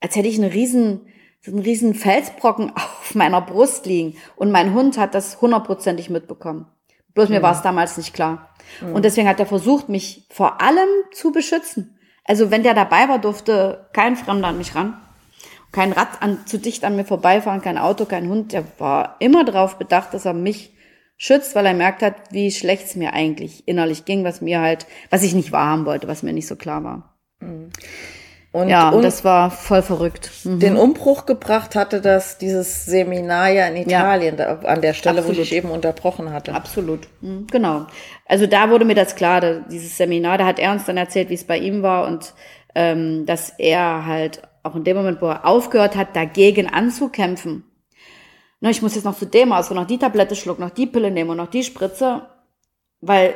Als 0.00 0.16
hätte 0.16 0.28
ich 0.28 0.36
einen 0.36 0.50
riesen 0.50 1.06
so 1.44 1.52
einen 1.52 1.60
riesen 1.60 1.94
Felsbrocken 1.94 2.70
auf 2.74 3.14
meiner 3.14 3.40
Brust 3.40 3.86
liegen. 3.86 4.16
Und 4.36 4.50
mein 4.50 4.74
Hund 4.74 4.98
hat 4.98 5.14
das 5.14 5.40
hundertprozentig 5.40 6.10
mitbekommen. 6.10 6.66
Bloß 7.14 7.28
mir 7.28 7.38
mhm. 7.38 7.44
war 7.44 7.52
es 7.52 7.62
damals 7.62 7.96
nicht 7.96 8.14
klar. 8.14 8.50
Mhm. 8.80 8.94
Und 8.94 9.04
deswegen 9.04 9.28
hat 9.28 9.40
er 9.40 9.46
versucht, 9.46 9.88
mich 9.88 10.26
vor 10.30 10.60
allem 10.60 10.88
zu 11.12 11.32
beschützen. 11.32 11.98
Also 12.24 12.50
wenn 12.50 12.62
der 12.62 12.74
dabei 12.74 13.08
war, 13.08 13.18
durfte 13.18 13.88
kein 13.92 14.16
Fremder 14.16 14.48
an 14.48 14.58
mich 14.58 14.74
ran. 14.74 15.00
Kein 15.72 15.92
Rad 15.92 16.22
an, 16.22 16.46
zu 16.46 16.58
dicht 16.58 16.84
an 16.84 16.96
mir 16.96 17.04
vorbeifahren, 17.04 17.60
kein 17.60 17.78
Auto, 17.78 18.04
kein 18.04 18.28
Hund. 18.28 18.52
Der 18.52 18.64
war 18.78 19.16
immer 19.18 19.44
darauf 19.44 19.76
bedacht, 19.76 20.14
dass 20.14 20.24
er 20.24 20.32
mich 20.32 20.72
schützt, 21.16 21.54
weil 21.54 21.66
er 21.66 21.74
merkt 21.74 22.02
hat, 22.02 22.14
wie 22.30 22.50
schlecht 22.50 22.86
es 22.86 22.96
mir 22.96 23.12
eigentlich 23.12 23.66
innerlich 23.66 24.04
ging, 24.04 24.24
was 24.24 24.40
mir 24.40 24.60
halt, 24.60 24.86
was 25.10 25.22
ich 25.22 25.34
nicht 25.34 25.52
wahrhaben 25.52 25.84
wollte, 25.84 26.08
was 26.08 26.22
mir 26.22 26.32
nicht 26.32 26.46
so 26.46 26.56
klar 26.56 26.84
war. 26.84 27.16
Mhm. 27.40 27.70
Und, 28.54 28.68
ja, 28.68 28.90
und 28.90 29.02
das 29.02 29.24
war 29.24 29.50
voll 29.50 29.82
verrückt. 29.82 30.30
Mhm. 30.44 30.60
Den 30.60 30.76
Umbruch 30.76 31.26
gebracht 31.26 31.74
hatte 31.74 32.00
das 32.00 32.38
dieses 32.38 32.84
Seminar 32.84 33.48
ja 33.48 33.66
in 33.66 33.74
Italien, 33.74 34.36
ja. 34.38 34.54
da, 34.54 34.68
an 34.68 34.80
der 34.80 34.94
Stelle, 34.94 35.18
Absolut. 35.18 35.38
wo 35.38 35.42
ich 35.42 35.52
eben 35.52 35.70
unterbrochen 35.72 36.32
hatte. 36.32 36.54
Absolut, 36.54 37.08
mhm. 37.20 37.48
genau. 37.50 37.86
Also 38.26 38.46
da 38.46 38.70
wurde 38.70 38.84
mir 38.84 38.94
das 38.94 39.16
klar, 39.16 39.40
da, 39.40 39.54
dieses 39.68 39.96
Seminar, 39.96 40.38
da 40.38 40.46
hat 40.46 40.60
er 40.60 40.70
uns 40.70 40.84
dann 40.84 40.96
erzählt, 40.96 41.30
wie 41.30 41.34
es 41.34 41.42
bei 41.42 41.58
ihm 41.58 41.82
war 41.82 42.06
und 42.06 42.32
ähm, 42.76 43.26
dass 43.26 43.50
er 43.58 44.06
halt 44.06 44.42
auch 44.62 44.76
in 44.76 44.84
dem 44.84 44.98
Moment, 44.98 45.20
wo 45.20 45.26
er 45.26 45.46
aufgehört 45.46 45.96
hat, 45.96 46.14
dagegen 46.14 46.68
anzukämpfen. 46.68 47.64
Na, 48.60 48.70
ich 48.70 48.82
muss 48.82 48.94
jetzt 48.94 49.02
noch 49.02 49.18
zu 49.18 49.26
dem 49.26 49.52
aus, 49.52 49.68
noch 49.70 49.84
die 49.84 49.98
Tablette 49.98 50.36
schlucken, 50.36 50.62
noch 50.62 50.70
die 50.70 50.86
Pille 50.86 51.10
nehmen 51.10 51.30
und 51.30 51.38
noch 51.38 51.50
die 51.50 51.64
Spritze, 51.64 52.28
weil 53.00 53.34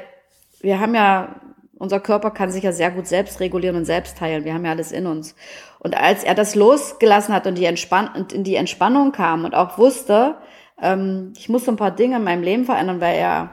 wir 0.60 0.78
haben 0.78 0.94
ja 0.94 1.40
unser 1.78 2.00
Körper 2.00 2.30
kann 2.30 2.50
sich 2.50 2.64
ja 2.64 2.72
sehr 2.72 2.90
gut 2.90 3.06
selbst 3.06 3.40
regulieren 3.40 3.76
und 3.76 3.84
selbst 3.84 4.20
heilen. 4.20 4.44
Wir 4.44 4.54
haben 4.54 4.64
ja 4.64 4.72
alles 4.72 4.92
in 4.92 5.06
uns. 5.06 5.34
Und 5.78 5.96
als 5.96 6.24
er 6.24 6.34
das 6.34 6.54
losgelassen 6.54 7.34
hat 7.34 7.46
und, 7.46 7.56
die 7.56 7.64
Entspann 7.64 8.08
und 8.14 8.32
in 8.32 8.44
die 8.44 8.56
Entspannung 8.56 9.12
kam 9.12 9.44
und 9.44 9.54
auch 9.54 9.78
wusste, 9.78 10.36
ähm, 10.80 11.32
ich 11.36 11.48
muss 11.48 11.64
so 11.64 11.70
ein 11.70 11.76
paar 11.76 11.92
Dinge 11.92 12.16
in 12.16 12.24
meinem 12.24 12.42
Leben 12.42 12.64
verändern, 12.64 13.00
weil 13.00 13.16
er 13.16 13.50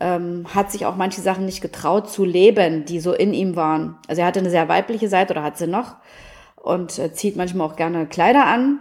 ähm, 0.00 0.46
hat 0.52 0.72
sich 0.72 0.86
auch 0.86 0.96
manche 0.96 1.20
Sachen 1.20 1.44
nicht 1.44 1.60
getraut 1.60 2.10
zu 2.10 2.24
leben, 2.24 2.84
die 2.86 3.00
so 3.00 3.12
in 3.12 3.34
ihm 3.34 3.54
waren. 3.54 3.98
Also 4.08 4.22
er 4.22 4.26
hatte 4.26 4.40
eine 4.40 4.50
sehr 4.50 4.68
weibliche 4.68 5.08
Seite 5.08 5.34
oder 5.34 5.42
hat 5.42 5.58
sie 5.58 5.66
noch 5.66 5.96
und 6.56 6.98
äh, 6.98 7.12
zieht 7.12 7.36
manchmal 7.36 7.68
auch 7.68 7.76
gerne 7.76 8.06
Kleider 8.06 8.46
an. 8.46 8.80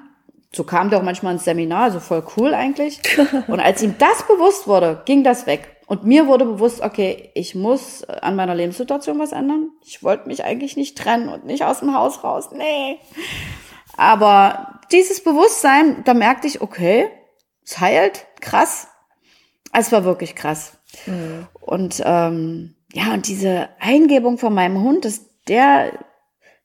So 0.51 0.63
kam 0.63 0.89
der 0.89 0.99
auch 0.99 1.03
manchmal 1.03 1.33
ins 1.33 1.45
Seminar, 1.45 1.83
also 1.83 1.99
voll 1.99 2.23
cool 2.35 2.55
eigentlich. 2.55 3.01
Und 3.47 3.59
als 3.59 3.83
ihm 3.83 3.93
das 3.99 4.25
bewusst 4.25 4.67
wurde, 4.67 5.03
ging 5.05 5.23
das 5.23 5.45
weg. 5.45 5.78
Und 5.89 6.03
mir 6.03 6.27
wurde 6.27 6.45
bewusst, 6.45 6.81
okay, 6.81 7.31
ich 7.33 7.55
muss 7.55 8.03
an 8.03 8.35
meiner 8.35 8.53
Lebenssituation 8.53 9.17
was 9.17 9.31
ändern. 9.31 9.71
Ich 9.83 10.03
wollte 10.03 10.27
mich 10.27 10.43
eigentlich 10.43 10.77
nicht 10.77 10.95
trennen 10.95 11.29
und 11.29 11.45
nicht 11.45 11.63
aus 11.63 11.79
dem 11.79 11.95
Haus 11.95 12.23
raus. 12.23 12.49
Nee. 12.55 12.99
Aber 13.97 14.81
dieses 14.91 15.23
Bewusstsein, 15.23 16.03
da 16.05 16.13
merkte 16.13 16.45
ich, 16.45 16.61
okay, 16.61 17.09
es 17.65 17.79
heilt, 17.79 18.27
krass. 18.39 18.87
Es 19.73 19.91
war 19.91 20.03
wirklich 20.03 20.35
krass. 20.35 20.77
Mhm. 21.07 21.47
Und 21.59 22.03
ähm, 22.05 22.75
ja, 22.93 23.11
und 23.11 23.27
diese 23.27 23.69
Eingebung 23.79 24.37
von 24.37 24.53
meinem 24.53 24.83
Hund, 24.83 25.05
dass 25.05 25.25
der, 25.47 25.91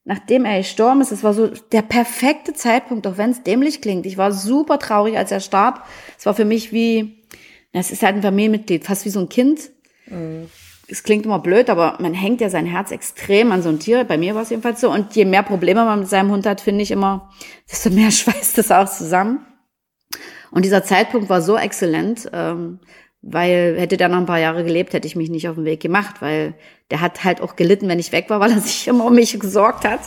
nachdem 0.04 0.44
er 0.44 0.58
gestorben 0.58 1.00
ist, 1.00 1.12
das 1.12 1.24
war 1.24 1.32
so 1.32 1.46
der 1.46 1.80
perfekte 1.80 2.52
Zeitpunkt, 2.52 3.06
auch 3.06 3.16
wenn 3.16 3.30
es 3.30 3.42
dämlich 3.42 3.80
klingt. 3.80 4.04
Ich 4.04 4.18
war 4.18 4.32
super 4.32 4.78
traurig, 4.78 5.16
als 5.16 5.32
er 5.32 5.40
starb. 5.40 5.86
Es 6.18 6.26
war 6.26 6.34
für 6.34 6.44
mich 6.44 6.74
wie, 6.74 7.23
es 7.80 7.90
ist 7.90 8.02
halt 8.02 8.16
ein 8.16 8.22
Familienmitglied, 8.22 8.84
fast 8.84 9.04
wie 9.04 9.10
so 9.10 9.20
ein 9.20 9.28
Kind. 9.28 9.70
Mhm. 10.06 10.48
Es 10.86 11.02
klingt 11.02 11.24
immer 11.24 11.38
blöd, 11.38 11.70
aber 11.70 11.96
man 12.00 12.14
hängt 12.14 12.40
ja 12.40 12.50
sein 12.50 12.66
Herz 12.66 12.90
extrem 12.90 13.52
an 13.52 13.62
so 13.62 13.68
ein 13.68 13.80
Tier. 13.80 14.04
Bei 14.04 14.18
mir 14.18 14.34
war 14.34 14.42
es 14.42 14.50
jedenfalls 14.50 14.80
so. 14.80 14.90
Und 14.92 15.16
je 15.16 15.24
mehr 15.24 15.42
Probleme 15.42 15.84
man 15.84 16.00
mit 16.00 16.08
seinem 16.08 16.30
Hund 16.30 16.46
hat, 16.46 16.60
finde 16.60 16.82
ich 16.82 16.90
immer, 16.90 17.30
desto 17.70 17.90
mehr 17.90 18.10
schweißt 18.12 18.58
es 18.58 18.70
auch 18.70 18.88
zusammen. 18.88 19.44
Und 20.50 20.64
dieser 20.64 20.84
Zeitpunkt 20.84 21.28
war 21.28 21.42
so 21.42 21.56
exzellent, 21.56 22.30
ähm, 22.32 22.78
weil 23.22 23.74
hätte 23.76 23.96
der 23.96 24.08
noch 24.08 24.18
ein 24.18 24.26
paar 24.26 24.38
Jahre 24.38 24.62
gelebt, 24.62 24.92
hätte 24.92 25.08
ich 25.08 25.16
mich 25.16 25.30
nicht 25.30 25.48
auf 25.48 25.56
den 25.56 25.64
Weg 25.64 25.80
gemacht, 25.80 26.20
weil 26.20 26.54
der 26.90 27.00
hat 27.00 27.24
halt 27.24 27.40
auch 27.40 27.56
gelitten, 27.56 27.88
wenn 27.88 27.98
ich 27.98 28.12
weg 28.12 28.30
war, 28.30 28.38
weil 28.40 28.52
er 28.52 28.60
sich 28.60 28.86
immer 28.86 29.06
um 29.06 29.14
mich 29.14 29.38
gesorgt 29.40 29.84
hat. 29.84 30.00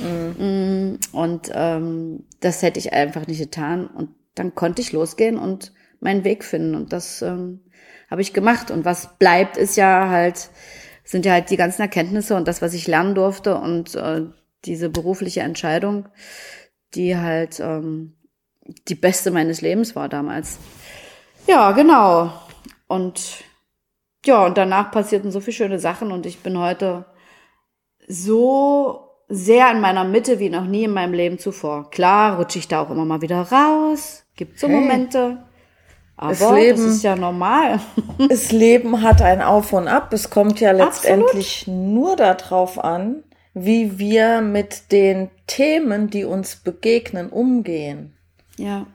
Mhm. 0.00 0.98
Und 1.10 1.50
ähm, 1.52 2.26
das 2.38 2.62
hätte 2.62 2.78
ich 2.78 2.92
einfach 2.92 3.26
nicht 3.26 3.40
getan. 3.40 3.88
Und 3.88 4.10
dann 4.36 4.54
konnte 4.54 4.82
ich 4.82 4.92
losgehen 4.92 5.36
und 5.36 5.72
meinen 6.00 6.24
Weg 6.24 6.44
finden. 6.44 6.74
Und 6.74 6.92
das 6.92 7.22
ähm, 7.22 7.60
habe 8.10 8.22
ich 8.22 8.32
gemacht. 8.32 8.70
Und 8.70 8.84
was 8.84 9.18
bleibt, 9.18 9.56
ist 9.56 9.76
ja 9.76 10.08
halt, 10.08 10.50
sind 11.04 11.24
ja 11.24 11.32
halt 11.32 11.50
die 11.50 11.56
ganzen 11.56 11.82
Erkenntnisse 11.82 12.36
und 12.36 12.48
das, 12.48 12.62
was 12.62 12.74
ich 12.74 12.86
lernen 12.86 13.14
durfte 13.14 13.56
und 13.56 13.94
äh, 13.94 14.22
diese 14.64 14.88
berufliche 14.88 15.40
Entscheidung, 15.40 16.08
die 16.94 17.16
halt 17.16 17.60
ähm, 17.60 18.14
die 18.88 18.94
beste 18.94 19.30
meines 19.30 19.60
Lebens 19.60 19.96
war 19.96 20.08
damals. 20.08 20.58
Ja, 21.46 21.72
genau. 21.72 22.32
Und 22.86 23.44
ja, 24.24 24.44
und 24.44 24.58
danach 24.58 24.90
passierten 24.90 25.30
so 25.30 25.40
viele 25.40 25.54
schöne 25.54 25.78
Sachen 25.78 26.12
und 26.12 26.26
ich 26.26 26.40
bin 26.40 26.58
heute 26.58 27.06
so 28.06 29.08
sehr 29.28 29.70
in 29.70 29.80
meiner 29.80 30.04
Mitte 30.04 30.38
wie 30.38 30.50
noch 30.50 30.64
nie 30.64 30.84
in 30.84 30.92
meinem 30.92 31.12
Leben 31.12 31.38
zuvor. 31.38 31.90
Klar 31.90 32.36
rutsche 32.36 32.58
ich 32.58 32.68
da 32.68 32.82
auch 32.82 32.90
immer 32.90 33.04
mal 33.04 33.22
wieder 33.22 33.42
raus. 33.42 34.24
Gibt 34.36 34.58
so 34.58 34.68
hey. 34.68 34.80
Momente. 34.80 35.47
Aber 36.20 36.32
das, 36.32 36.52
Leben, 36.52 36.84
das 36.84 36.96
ist 36.96 37.02
ja 37.04 37.14
normal. 37.14 37.78
das 38.28 38.50
Leben 38.50 39.02
hat 39.02 39.22
ein 39.22 39.40
Auf 39.40 39.72
und 39.72 39.86
Ab. 39.86 40.12
Es 40.12 40.30
kommt 40.30 40.60
ja 40.60 40.72
letztendlich 40.72 41.60
Absolut. 41.60 41.80
nur 41.80 42.16
darauf 42.16 42.82
an, 42.82 43.22
wie 43.54 44.00
wir 44.00 44.40
mit 44.40 44.90
den 44.90 45.30
Themen, 45.46 46.10
die 46.10 46.24
uns 46.24 46.56
begegnen, 46.56 47.30
umgehen. 47.30 48.16
Ja. 48.56 48.86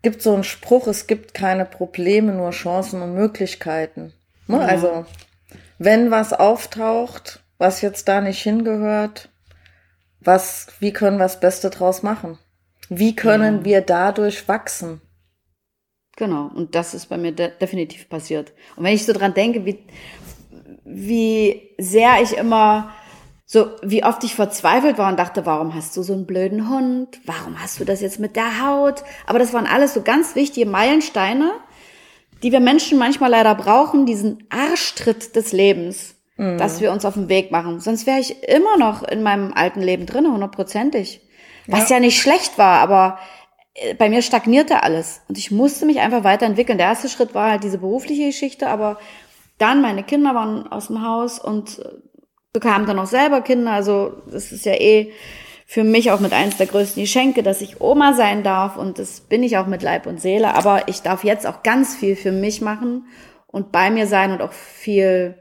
Gibt 0.00 0.22
so 0.22 0.32
einen 0.32 0.44
Spruch, 0.44 0.86
es 0.86 1.06
gibt 1.06 1.34
keine 1.34 1.66
Probleme, 1.66 2.32
nur 2.32 2.50
Chancen 2.50 3.02
und 3.02 3.14
Möglichkeiten. 3.14 4.14
Ne? 4.46 4.56
Ja. 4.56 4.64
Also, 4.64 5.04
wenn 5.78 6.10
was 6.10 6.32
auftaucht, 6.32 7.42
was 7.58 7.82
jetzt 7.82 8.08
da 8.08 8.22
nicht 8.22 8.42
hingehört, 8.42 9.28
was, 10.20 10.68
wie 10.80 10.92
können 10.92 11.18
wir 11.18 11.24
das 11.24 11.38
Beste 11.38 11.68
draus 11.68 12.02
machen? 12.02 12.38
Wie 12.88 13.14
können 13.14 13.58
ja. 13.58 13.64
wir 13.66 13.80
dadurch 13.82 14.48
wachsen? 14.48 15.02
Genau, 16.16 16.50
und 16.54 16.74
das 16.74 16.94
ist 16.94 17.06
bei 17.06 17.16
mir 17.16 17.32
de 17.32 17.50
definitiv 17.60 18.08
passiert. 18.08 18.52
Und 18.76 18.84
wenn 18.84 18.94
ich 18.94 19.06
so 19.06 19.12
dran 19.12 19.34
denke, 19.34 19.64
wie, 19.64 19.78
wie 20.84 21.70
sehr 21.78 22.20
ich 22.22 22.36
immer 22.36 22.92
so, 23.52 23.66
wie 23.82 24.02
oft 24.02 24.24
ich 24.24 24.34
verzweifelt 24.34 24.96
war 24.96 25.10
und 25.10 25.18
dachte, 25.18 25.44
warum 25.44 25.74
hast 25.74 25.94
du 25.96 26.02
so 26.02 26.14
einen 26.14 26.26
blöden 26.26 26.70
Hund? 26.70 27.20
Warum 27.26 27.62
hast 27.62 27.78
du 27.78 27.84
das 27.84 28.00
jetzt 28.00 28.18
mit 28.18 28.34
der 28.34 28.64
Haut? 28.64 29.04
Aber 29.26 29.38
das 29.38 29.52
waren 29.52 29.66
alles 29.66 29.92
so 29.92 30.00
ganz 30.00 30.34
wichtige 30.34 30.64
Meilensteine, 30.64 31.52
die 32.42 32.50
wir 32.50 32.60
Menschen 32.60 32.98
manchmal 32.98 33.30
leider 33.30 33.54
brauchen, 33.54 34.06
diesen 34.06 34.44
Arschtritt 34.48 35.36
des 35.36 35.52
Lebens, 35.52 36.14
mhm. 36.38 36.56
dass 36.56 36.80
wir 36.80 36.92
uns 36.92 37.04
auf 37.04 37.12
den 37.12 37.28
Weg 37.28 37.50
machen. 37.50 37.80
Sonst 37.80 38.06
wäre 38.06 38.20
ich 38.20 38.42
immer 38.42 38.78
noch 38.78 39.02
in 39.02 39.22
meinem 39.22 39.52
alten 39.52 39.82
Leben 39.82 40.06
drin, 40.06 40.32
hundertprozentig. 40.32 41.20
Was 41.66 41.90
ja. 41.90 41.96
ja 41.96 42.00
nicht 42.00 42.18
schlecht 42.20 42.56
war, 42.56 42.80
aber 42.80 43.18
bei 43.98 44.10
mir 44.10 44.22
stagnierte 44.22 44.82
alles 44.82 45.22
und 45.28 45.38
ich 45.38 45.50
musste 45.50 45.86
mich 45.86 46.00
einfach 46.00 46.24
weiterentwickeln. 46.24 46.78
Der 46.78 46.88
erste 46.88 47.08
Schritt 47.08 47.34
war 47.34 47.50
halt 47.50 47.64
diese 47.64 47.78
berufliche 47.78 48.26
Geschichte, 48.26 48.68
aber 48.68 48.98
dann 49.58 49.80
meine 49.80 50.02
Kinder 50.02 50.34
waren 50.34 50.66
aus 50.70 50.88
dem 50.88 51.06
Haus 51.06 51.38
und 51.38 51.78
äh, 51.78 51.88
bekamen 52.52 52.86
dann 52.86 52.98
auch 52.98 53.06
selber 53.06 53.40
Kinder. 53.40 53.72
Also 53.72 54.22
das 54.30 54.52
ist 54.52 54.66
ja 54.66 54.74
eh 54.74 55.12
für 55.66 55.84
mich 55.84 56.10
auch 56.10 56.20
mit 56.20 56.34
eins 56.34 56.58
der 56.58 56.66
größten 56.66 57.02
Geschenke, 57.02 57.42
dass 57.42 57.62
ich 57.62 57.80
Oma 57.80 58.12
sein 58.12 58.42
darf 58.42 58.76
und 58.76 58.98
das 58.98 59.20
bin 59.20 59.42
ich 59.42 59.56
auch 59.56 59.66
mit 59.66 59.82
Leib 59.82 60.06
und 60.06 60.20
Seele. 60.20 60.54
Aber 60.54 60.88
ich 60.88 61.00
darf 61.00 61.24
jetzt 61.24 61.46
auch 61.46 61.62
ganz 61.62 61.96
viel 61.96 62.14
für 62.14 62.32
mich 62.32 62.60
machen 62.60 63.06
und 63.46 63.72
bei 63.72 63.90
mir 63.90 64.06
sein 64.06 64.32
und 64.32 64.42
auch 64.42 64.52
viel 64.52 65.38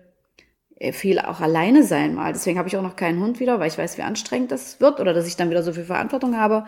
äh, 0.81 0.93
viel 0.93 1.19
auch 1.19 1.41
alleine 1.41 1.83
sein 1.83 2.15
mal. 2.15 2.31
Deswegen 2.31 2.57
habe 2.57 2.69
ich 2.69 2.77
auch 2.77 2.81
noch 2.81 2.95
keinen 2.95 3.21
Hund 3.21 3.41
wieder, 3.41 3.59
weil 3.59 3.67
ich 3.67 3.77
weiß, 3.77 3.97
wie 3.97 4.03
anstrengend 4.03 4.51
das 4.51 4.79
wird 4.79 5.01
oder 5.01 5.13
dass 5.13 5.27
ich 5.27 5.35
dann 5.35 5.49
wieder 5.49 5.63
so 5.63 5.73
viel 5.73 5.83
Verantwortung 5.83 6.37
habe. 6.37 6.65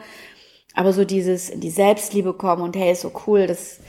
Aber 0.74 0.94
so 0.94 1.06
dieses 1.06 1.50
in 1.50 1.60
die 1.60 1.70
Selbstliebe 1.70 2.34
kommen 2.34 2.62
und 2.62 2.76
hey, 2.76 2.92
ist 2.92 3.02
so 3.02 3.12
cool, 3.28 3.48
dass 3.48 3.80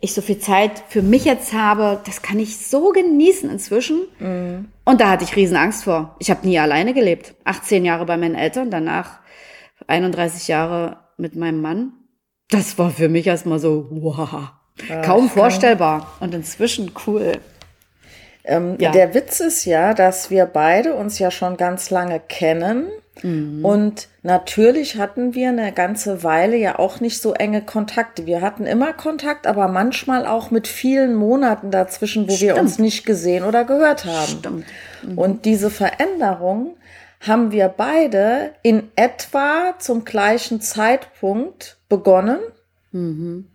ich 0.00 0.12
so 0.12 0.20
viel 0.20 0.38
Zeit 0.38 0.82
für 0.88 1.02
mich 1.02 1.24
jetzt 1.24 1.52
habe, 1.52 2.00
das 2.04 2.20
kann 2.22 2.38
ich 2.38 2.58
so 2.58 2.90
genießen 2.90 3.50
inzwischen. 3.50 4.02
Mhm. 4.18 4.68
Und 4.84 5.00
da 5.00 5.10
hatte 5.10 5.24
ich 5.24 5.34
riesen 5.36 5.56
Angst 5.56 5.84
vor. 5.84 6.14
Ich 6.18 6.30
habe 6.30 6.46
nie 6.46 6.58
alleine 6.58 6.92
gelebt. 6.92 7.34
18 7.44 7.84
Jahre 7.84 8.04
bei 8.04 8.16
meinen 8.16 8.34
Eltern, 8.34 8.70
danach 8.70 9.20
31 9.86 10.48
Jahre 10.48 10.98
mit 11.16 11.34
meinem 11.36 11.62
Mann. 11.62 11.92
Das 12.50 12.78
war 12.78 12.90
für 12.90 13.08
mich 13.08 13.26
erstmal 13.26 13.58
so, 13.58 13.88
wow, 13.90 14.50
Ja, 14.88 15.02
Kaum 15.02 15.28
vorstellbar 15.28 16.12
und 16.20 16.34
inzwischen 16.34 16.92
cool. 17.06 17.32
Ähm, 18.44 18.76
ja. 18.78 18.92
Der 18.92 19.14
Witz 19.14 19.40
ist 19.40 19.64
ja, 19.64 19.94
dass 19.94 20.30
wir 20.30 20.46
beide 20.46 20.94
uns 20.94 21.18
ja 21.18 21.30
schon 21.30 21.56
ganz 21.56 21.90
lange 21.90 22.20
kennen. 22.20 22.86
Mhm. 23.22 23.64
Und 23.64 24.08
natürlich 24.22 24.96
hatten 24.96 25.34
wir 25.34 25.48
eine 25.48 25.72
ganze 25.72 26.22
Weile 26.22 26.56
ja 26.56 26.78
auch 26.78 27.00
nicht 27.00 27.20
so 27.20 27.32
enge 27.34 27.62
Kontakte. 27.62 28.26
Wir 28.26 28.40
hatten 28.40 28.66
immer 28.66 28.92
Kontakt, 28.92 29.46
aber 29.46 29.68
manchmal 29.68 30.26
auch 30.26 30.50
mit 30.50 30.68
vielen 30.68 31.14
Monaten 31.14 31.70
dazwischen, 31.70 32.28
wo 32.28 32.34
Stimmt. 32.34 32.54
wir 32.54 32.60
uns 32.60 32.78
nicht 32.78 33.06
gesehen 33.06 33.44
oder 33.44 33.64
gehört 33.64 34.04
haben. 34.04 34.64
Mhm. 35.02 35.18
Und 35.18 35.44
diese 35.44 35.70
Veränderung 35.70 36.76
haben 37.20 37.50
wir 37.50 37.68
beide 37.68 38.52
in 38.62 38.90
etwa 38.94 39.74
zum 39.78 40.04
gleichen 40.04 40.60
Zeitpunkt 40.60 41.78
begonnen. 41.88 42.38
Mhm. 42.92 43.46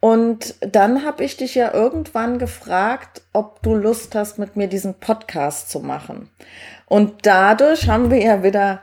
Und 0.00 0.54
dann 0.60 1.04
habe 1.04 1.24
ich 1.24 1.36
dich 1.36 1.54
ja 1.54 1.72
irgendwann 1.72 2.38
gefragt, 2.38 3.22
ob 3.32 3.62
du 3.62 3.74
Lust 3.74 4.14
hast, 4.14 4.38
mit 4.38 4.56
mir 4.56 4.68
diesen 4.68 4.94
Podcast 4.94 5.70
zu 5.70 5.80
machen. 5.80 6.30
Und 6.86 7.26
dadurch 7.26 7.88
haben 7.88 8.10
wir 8.10 8.22
ja 8.22 8.42
wieder, 8.42 8.82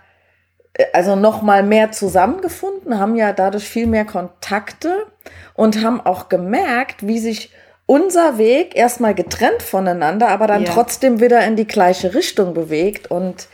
äh, 0.73 0.85
also 0.93 1.15
noch 1.15 1.41
mal 1.41 1.63
mehr 1.63 1.91
zusammengefunden, 1.91 2.99
haben 2.99 3.15
ja 3.15 3.31
dadurch 3.31 3.67
viel 3.67 3.87
mehr 3.87 4.05
Kontakte 4.05 5.07
und 5.53 5.83
haben 5.83 6.01
auch 6.01 6.29
gemerkt, 6.29 7.07
wie 7.07 7.19
sich 7.19 7.53
unser 7.85 8.37
Weg 8.37 8.75
erstmal 8.75 9.13
getrennt 9.13 9.61
voneinander, 9.61 10.29
aber 10.29 10.47
dann 10.47 10.63
ja. 10.63 10.71
trotzdem 10.73 11.19
wieder 11.19 11.45
in 11.45 11.55
die 11.55 11.67
gleiche 11.67 12.13
Richtung 12.13 12.53
bewegt. 12.53 13.11
Und 13.11 13.47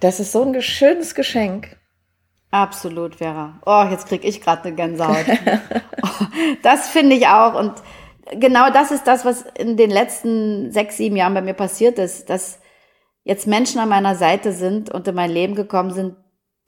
das 0.00 0.20
ist 0.20 0.32
so 0.32 0.42
ein 0.42 0.60
schönes 0.60 1.14
Geschenk. 1.14 1.76
Absolut, 2.50 3.16
Vera. 3.16 3.60
Oh, 3.66 3.84
jetzt 3.90 4.08
krieg 4.08 4.24
ich 4.24 4.40
gerade 4.40 4.64
eine 4.64 4.74
Gänsehaut. 4.74 5.26
das 6.62 6.88
finde 6.88 7.16
ich 7.16 7.26
auch. 7.26 7.54
Und 7.54 7.74
genau 8.38 8.70
das 8.70 8.90
ist 8.90 9.06
das, 9.06 9.24
was 9.24 9.44
in 9.58 9.76
den 9.76 9.90
letzten 9.90 10.72
sechs, 10.72 10.96
sieben 10.96 11.16
Jahren 11.16 11.34
bei 11.34 11.42
mir 11.42 11.54
passiert 11.54 11.98
ist, 11.98 12.30
dass 12.30 12.58
jetzt 13.24 13.46
Menschen 13.46 13.80
an 13.80 13.90
meiner 13.90 14.14
Seite 14.14 14.52
sind 14.52 14.90
und 14.90 15.06
in 15.06 15.14
mein 15.14 15.30
Leben 15.30 15.54
gekommen 15.54 15.90
sind, 15.90 16.16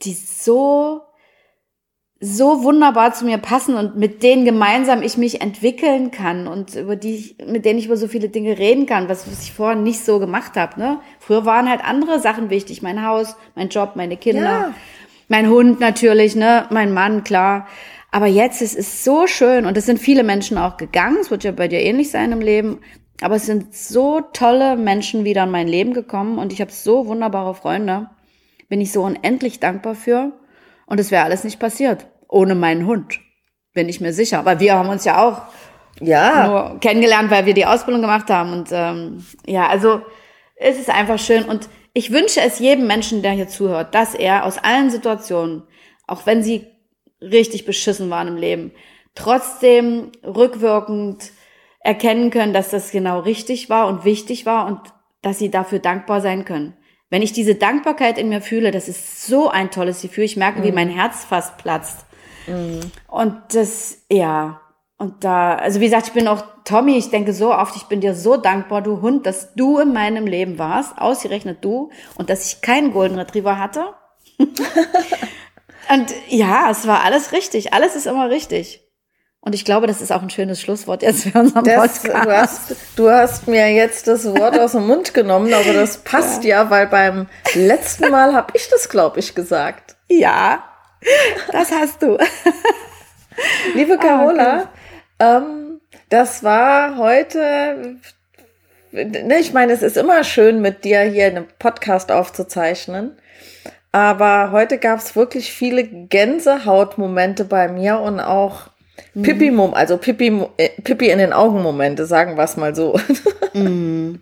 die 0.03 0.12
so, 0.12 1.01
so 2.21 2.62
wunderbar 2.62 3.14
zu 3.14 3.25
mir 3.25 3.38
passen 3.38 3.75
und 3.77 3.97
mit 3.97 4.23
denen 4.23 4.45
gemeinsam 4.45 5.03
ich 5.03 5.16
mich 5.16 5.40
entwickeln 5.40 6.11
kann 6.11 6.47
und 6.47 6.75
über 6.75 6.97
die 6.97 7.14
ich, 7.14 7.38
mit 7.47 7.64
denen 7.64 7.79
ich 7.79 7.87
über 7.87 7.97
so 7.97 8.09
viele 8.09 8.29
Dinge 8.29 8.59
reden 8.59 8.85
kann, 8.85 9.09
was, 9.09 9.27
was 9.31 9.43
ich 9.45 9.55
vorher 9.55 9.77
nicht 9.77 10.05
so 10.05 10.19
gemacht 10.19 10.57
habe. 10.57 10.79
Ne? 10.79 11.01
Früher 11.19 11.47
waren 11.47 11.71
halt 11.71 11.83
andere 11.83 12.21
Sachen 12.21 12.51
wichtig, 12.51 12.83
mein 12.83 13.07
Haus, 13.07 13.37
mein 13.55 13.71
Job, 13.71 13.93
meine 13.95 14.19
Kinder. 14.19 14.43
Ja 14.43 14.75
mein 15.31 15.49
Hund 15.49 15.79
natürlich, 15.79 16.35
ne, 16.35 16.66
mein 16.71 16.93
Mann, 16.93 17.25
klar. 17.25 17.69
Aber 18.11 18.27
jetzt 18.27 18.61
ist 18.61 18.77
es 18.77 19.05
so 19.05 19.29
schön 19.29 19.64
und 19.64 19.77
es 19.77 19.87
sind 19.87 20.01
viele 20.01 20.25
Menschen 20.25 20.59
auch 20.59 20.77
gegangen. 20.77 21.19
Es 21.21 21.31
wird 21.31 21.45
ja 21.45 21.53
bei 21.53 21.69
dir 21.69 21.81
ähnlich 21.81 22.11
sein 22.11 22.33
im 22.33 22.40
Leben. 22.40 22.81
Aber 23.23 23.37
es 23.37 23.47
sind 23.47 23.75
so 23.75 24.21
tolle 24.21 24.77
Menschen 24.77 25.25
wieder 25.25 25.45
in 25.45 25.51
mein 25.51 25.69
Leben 25.69 25.95
gekommen 25.95 26.38
und 26.38 26.53
ich 26.53 26.61
habe 26.61 26.73
so 26.73 27.07
wunderbare 27.07 27.55
Freunde. 27.55 28.11
Bin 28.69 28.81
ich 28.81 28.90
so 28.90 29.03
unendlich 29.03 29.61
dankbar 29.61 29.95
für. 29.95 30.33
Und 30.87 30.99
es 30.99 31.12
wäre 31.12 31.25
alles 31.25 31.45
nicht 31.45 31.61
passiert 31.61 32.07
ohne 32.29 32.57
meinen 32.57 32.87
Hund. 32.87 33.21
Bin 33.73 33.88
ich 33.88 34.01
mir 34.01 34.12
sicher. 34.12 34.45
Weil 34.45 34.59
wir 34.59 34.75
haben 34.75 34.88
uns 34.88 35.05
ja 35.05 35.23
auch 35.25 35.43
ja. 36.01 36.49
nur 36.49 36.81
kennengelernt, 36.81 37.31
weil 37.31 37.47
wir 37.47 37.55
die 37.55 37.66
Ausbildung 37.66 38.03
gemacht 38.03 38.31
haben. 38.31 38.53
Und 38.53 38.71
ähm, 38.73 39.25
ja, 39.47 39.69
also 39.69 40.03
es 40.57 40.79
ist 40.79 40.90
einfach 40.90 41.21
schön. 41.21 41.45
Und 41.45 41.69
ich 41.92 42.12
wünsche 42.12 42.40
es 42.40 42.59
jedem 42.59 42.87
Menschen, 42.87 43.22
der 43.22 43.33
hier 43.33 43.48
zuhört, 43.48 43.94
dass 43.94 44.14
er 44.14 44.44
aus 44.44 44.59
allen 44.59 44.90
Situationen, 44.90 45.62
auch 46.07 46.26
wenn 46.26 46.42
sie 46.42 46.66
richtig 47.20 47.64
beschissen 47.64 48.11
waren 48.11 48.29
im 48.29 48.37
Leben, 48.37 48.72
trotzdem 49.14 50.12
rückwirkend 50.24 51.33
erkennen 51.81 52.31
können, 52.31 52.53
dass 52.53 52.70
das 52.70 52.90
genau 52.90 53.20
richtig 53.20 53.68
war 53.70 53.88
und 53.88 54.05
wichtig 54.05 54.46
war 54.46 54.66
und 54.66 54.81
dass 55.22 55.38
sie 55.38 55.50
dafür 55.50 55.79
dankbar 55.79 56.20
sein 56.20 56.44
können. 56.44 56.74
Wenn 57.09 57.22
ich 57.22 57.33
diese 57.33 57.57
Dankbarkeit 57.57 58.18
in 58.18 58.29
mir 58.29 58.40
fühle, 58.40 58.70
das 58.70 58.88
ist 58.88 59.26
so 59.26 59.48
ein 59.48 59.70
tolles 59.70 60.00
Gefühl. 60.00 60.24
Ich 60.24 60.37
merke, 60.37 60.61
mhm. 60.61 60.64
wie 60.64 60.72
mein 60.72 60.88
Herz 60.88 61.24
fast 61.24 61.59
platzt. 61.59 62.07
Mhm. 62.46 62.81
Und 63.09 63.35
das, 63.53 64.05
ja, 64.11 64.61
und 65.00 65.24
da, 65.24 65.54
also 65.54 65.80
wie 65.80 65.86
gesagt, 65.86 66.08
ich 66.08 66.12
bin 66.12 66.28
auch 66.28 66.44
Tommy, 66.64 66.98
ich 66.98 67.08
denke 67.08 67.32
so 67.32 67.54
oft, 67.54 67.74
ich 67.74 67.84
bin 67.84 68.02
dir 68.02 68.14
so 68.14 68.36
dankbar, 68.36 68.82
du 68.82 69.00
Hund, 69.00 69.24
dass 69.24 69.54
du 69.54 69.78
in 69.78 69.94
meinem 69.94 70.26
Leben 70.26 70.58
warst, 70.58 70.98
ausgerechnet 70.98 71.64
du, 71.64 71.88
und 72.16 72.28
dass 72.28 72.52
ich 72.52 72.60
keinen 72.60 72.92
Golden 72.92 73.18
Retriever 73.18 73.58
hatte. 73.58 73.94
und 74.38 76.14
ja, 76.28 76.70
es 76.70 76.86
war 76.86 77.02
alles 77.02 77.32
richtig. 77.32 77.72
Alles 77.72 77.96
ist 77.96 78.06
immer 78.06 78.28
richtig. 78.28 78.86
Und 79.40 79.54
ich 79.54 79.64
glaube, 79.64 79.86
das 79.86 80.02
ist 80.02 80.12
auch 80.12 80.20
ein 80.20 80.28
schönes 80.28 80.60
Schlusswort 80.60 81.00
jetzt 81.00 81.22
für 81.24 81.38
unseren 81.38 81.64
das, 81.64 82.02
Podcast. 82.02 82.26
Du 82.26 82.30
hast, 82.30 82.76
du 82.96 83.10
hast 83.10 83.48
mir 83.48 83.72
jetzt 83.72 84.06
das 84.06 84.26
Wort 84.26 84.58
aus 84.58 84.72
dem 84.72 84.86
Mund 84.86 85.14
genommen, 85.14 85.54
aber 85.54 85.72
das 85.72 85.96
passt 86.04 86.44
ja, 86.44 86.64
ja 86.64 86.70
weil 86.70 86.86
beim 86.88 87.26
letzten 87.54 88.10
Mal 88.10 88.34
habe 88.34 88.52
ich 88.54 88.68
das, 88.68 88.90
glaube 88.90 89.18
ich, 89.18 89.34
gesagt. 89.34 89.96
Ja, 90.10 90.62
das 91.52 91.72
hast 91.72 92.02
du. 92.02 92.18
Liebe 93.74 93.96
Carola, 93.98 94.56
oh, 94.58 94.60
okay. 94.60 94.80
Ähm, 95.20 95.80
das 96.09 96.42
war 96.42 96.96
heute, 96.96 97.96
ne, 98.90 99.38
ich 99.38 99.52
meine, 99.52 99.72
es 99.72 99.83
ist 99.83 99.96
immer 99.96 100.24
schön, 100.24 100.61
mit 100.61 100.85
dir 100.85 101.02
hier 101.02 101.26
einen 101.26 101.46
Podcast 101.59 102.11
aufzuzeichnen. 102.11 103.16
Aber 103.92 104.52
heute 104.52 104.78
gab 104.78 104.98
es 104.98 105.16
wirklich 105.16 105.52
viele 105.52 105.85
Gänsehautmomente 105.85 107.44
bei 107.44 107.68
mir 107.68 107.98
und 107.98 108.20
auch 108.20 108.68
mhm. 109.14 109.22
Pipi, 109.22 109.59
also 109.72 109.96
Pipi, 109.98 110.44
äh, 110.56 110.68
Pipi 110.83 111.11
in 111.11 111.18
den 111.18 111.33
Augen 111.33 111.62
Momente, 111.62 112.06
sagen 112.06 112.37
wir 112.37 112.44
es 112.44 112.56
mal 112.56 112.74
so. 112.74 112.98
Mhm. 113.52 114.20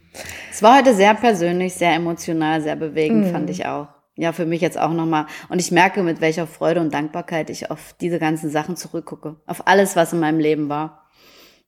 Es 0.50 0.62
war 0.62 0.78
heute 0.78 0.94
sehr 0.94 1.14
persönlich, 1.14 1.74
sehr 1.74 1.92
emotional, 1.92 2.62
sehr 2.62 2.76
bewegend, 2.76 3.26
mhm. 3.26 3.30
fand 3.30 3.50
ich 3.50 3.66
auch. 3.66 3.88
Ja, 4.20 4.32
für 4.32 4.46
mich 4.46 4.60
jetzt 4.60 4.76
auch 4.76 4.92
nochmal. 4.92 5.26
Und 5.48 5.60
ich 5.60 5.70
merke, 5.70 6.02
mit 6.02 6.20
welcher 6.20 6.48
Freude 6.48 6.80
und 6.80 6.92
Dankbarkeit 6.92 7.50
ich 7.50 7.70
auf 7.70 7.94
diese 8.00 8.18
ganzen 8.18 8.50
Sachen 8.50 8.76
zurückgucke. 8.76 9.36
Auf 9.46 9.68
alles, 9.68 9.94
was 9.94 10.12
in 10.12 10.18
meinem 10.18 10.40
Leben 10.40 10.68
war. 10.68 11.08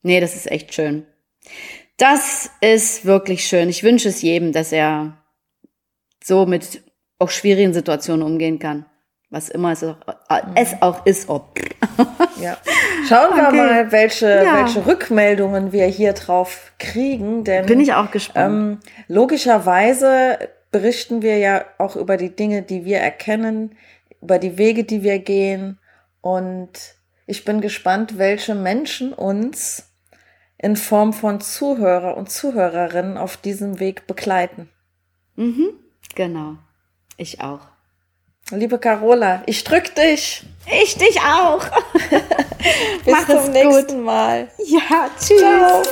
Nee, 0.03 0.19
das 0.19 0.35
ist 0.35 0.51
echt 0.51 0.75
schön. 0.75 1.07
Das 1.97 2.51
ist 2.61 3.05
wirklich 3.05 3.45
schön. 3.45 3.69
Ich 3.69 3.85
wünsche 3.85 4.09
es 4.09 4.21
jedem, 4.21 4.51
dass 4.51 4.73
er 4.73 5.19
so 6.25 6.45
mit 6.45 6.83
auch 7.21 7.31
schwierigen 7.31 7.73
Situationen 7.73 8.27
umgehen 8.27 8.59
kann. 8.59 8.85
Was 9.29 9.49
immer 9.49 9.71
es 9.71 9.85
auch, 9.85 9.95
es 10.57 10.83
auch 10.83 11.07
ist, 11.07 11.29
ob. 11.29 11.57
ja. 12.41 12.57
Schauen 13.09 13.37
wir 13.37 13.47
okay. 13.47 13.57
mal, 13.57 13.93
welche, 13.93 14.27
ja. 14.27 14.57
welche 14.57 14.85
Rückmeldungen 14.85 15.71
wir 15.71 15.87
hier 15.87 16.15
drauf 16.15 16.73
kriegen. 16.81 17.45
Denn, 17.45 17.67
Bin 17.67 17.79
ich 17.79 17.95
auch 17.95 18.11
gespannt. 18.11 18.81
Ähm, 18.83 18.93
logischerweise 19.07 20.37
berichten 20.71 21.23
wir 21.23 21.39
ja 21.39 21.65
auch 21.79 21.97
über 21.97 22.17
die 22.17 22.35
Dinge, 22.35 22.63
die 22.63 22.85
wir 22.85 22.99
erkennen, 22.99 23.77
über 24.21 24.39
die 24.39 24.59
Wege, 24.59 24.85
die 24.85 25.03
wir 25.03 25.19
gehen. 25.19 25.79
Und 26.21 26.95
ich 27.27 27.45
bin 27.45 27.61
gespannt, 27.61 28.19
welche 28.19 28.55
Menschen 28.55 29.13
uns 29.13 29.85
in 30.59 30.77
Form 30.77 31.13
von 31.13 31.41
Zuhörer 31.41 32.17
und 32.17 32.31
Zuhörerinnen 32.31 33.17
auf 33.17 33.37
diesem 33.37 33.81
Weg 33.81 34.07
begleiten. 34.07 34.69
Mhm, 35.37 35.71
genau. 36.15 36.57
Ich 37.17 37.41
auch. 37.41 37.61
Liebe 38.51 38.79
Carola, 38.79 39.43
ich 39.47 39.63
drück 39.65 39.95
dich. 39.95 40.45
Ich 40.83 40.97
dich 40.97 41.21
auch. 41.21 41.65
Bis 43.05 43.15
Mach 43.15 43.27
zum 43.27 43.53
nächsten 43.53 43.97
gut. 43.97 44.05
Mal. 44.05 44.49
Ja, 44.67 45.09
tschüss. 45.19 45.39
Ciao. 45.39 45.83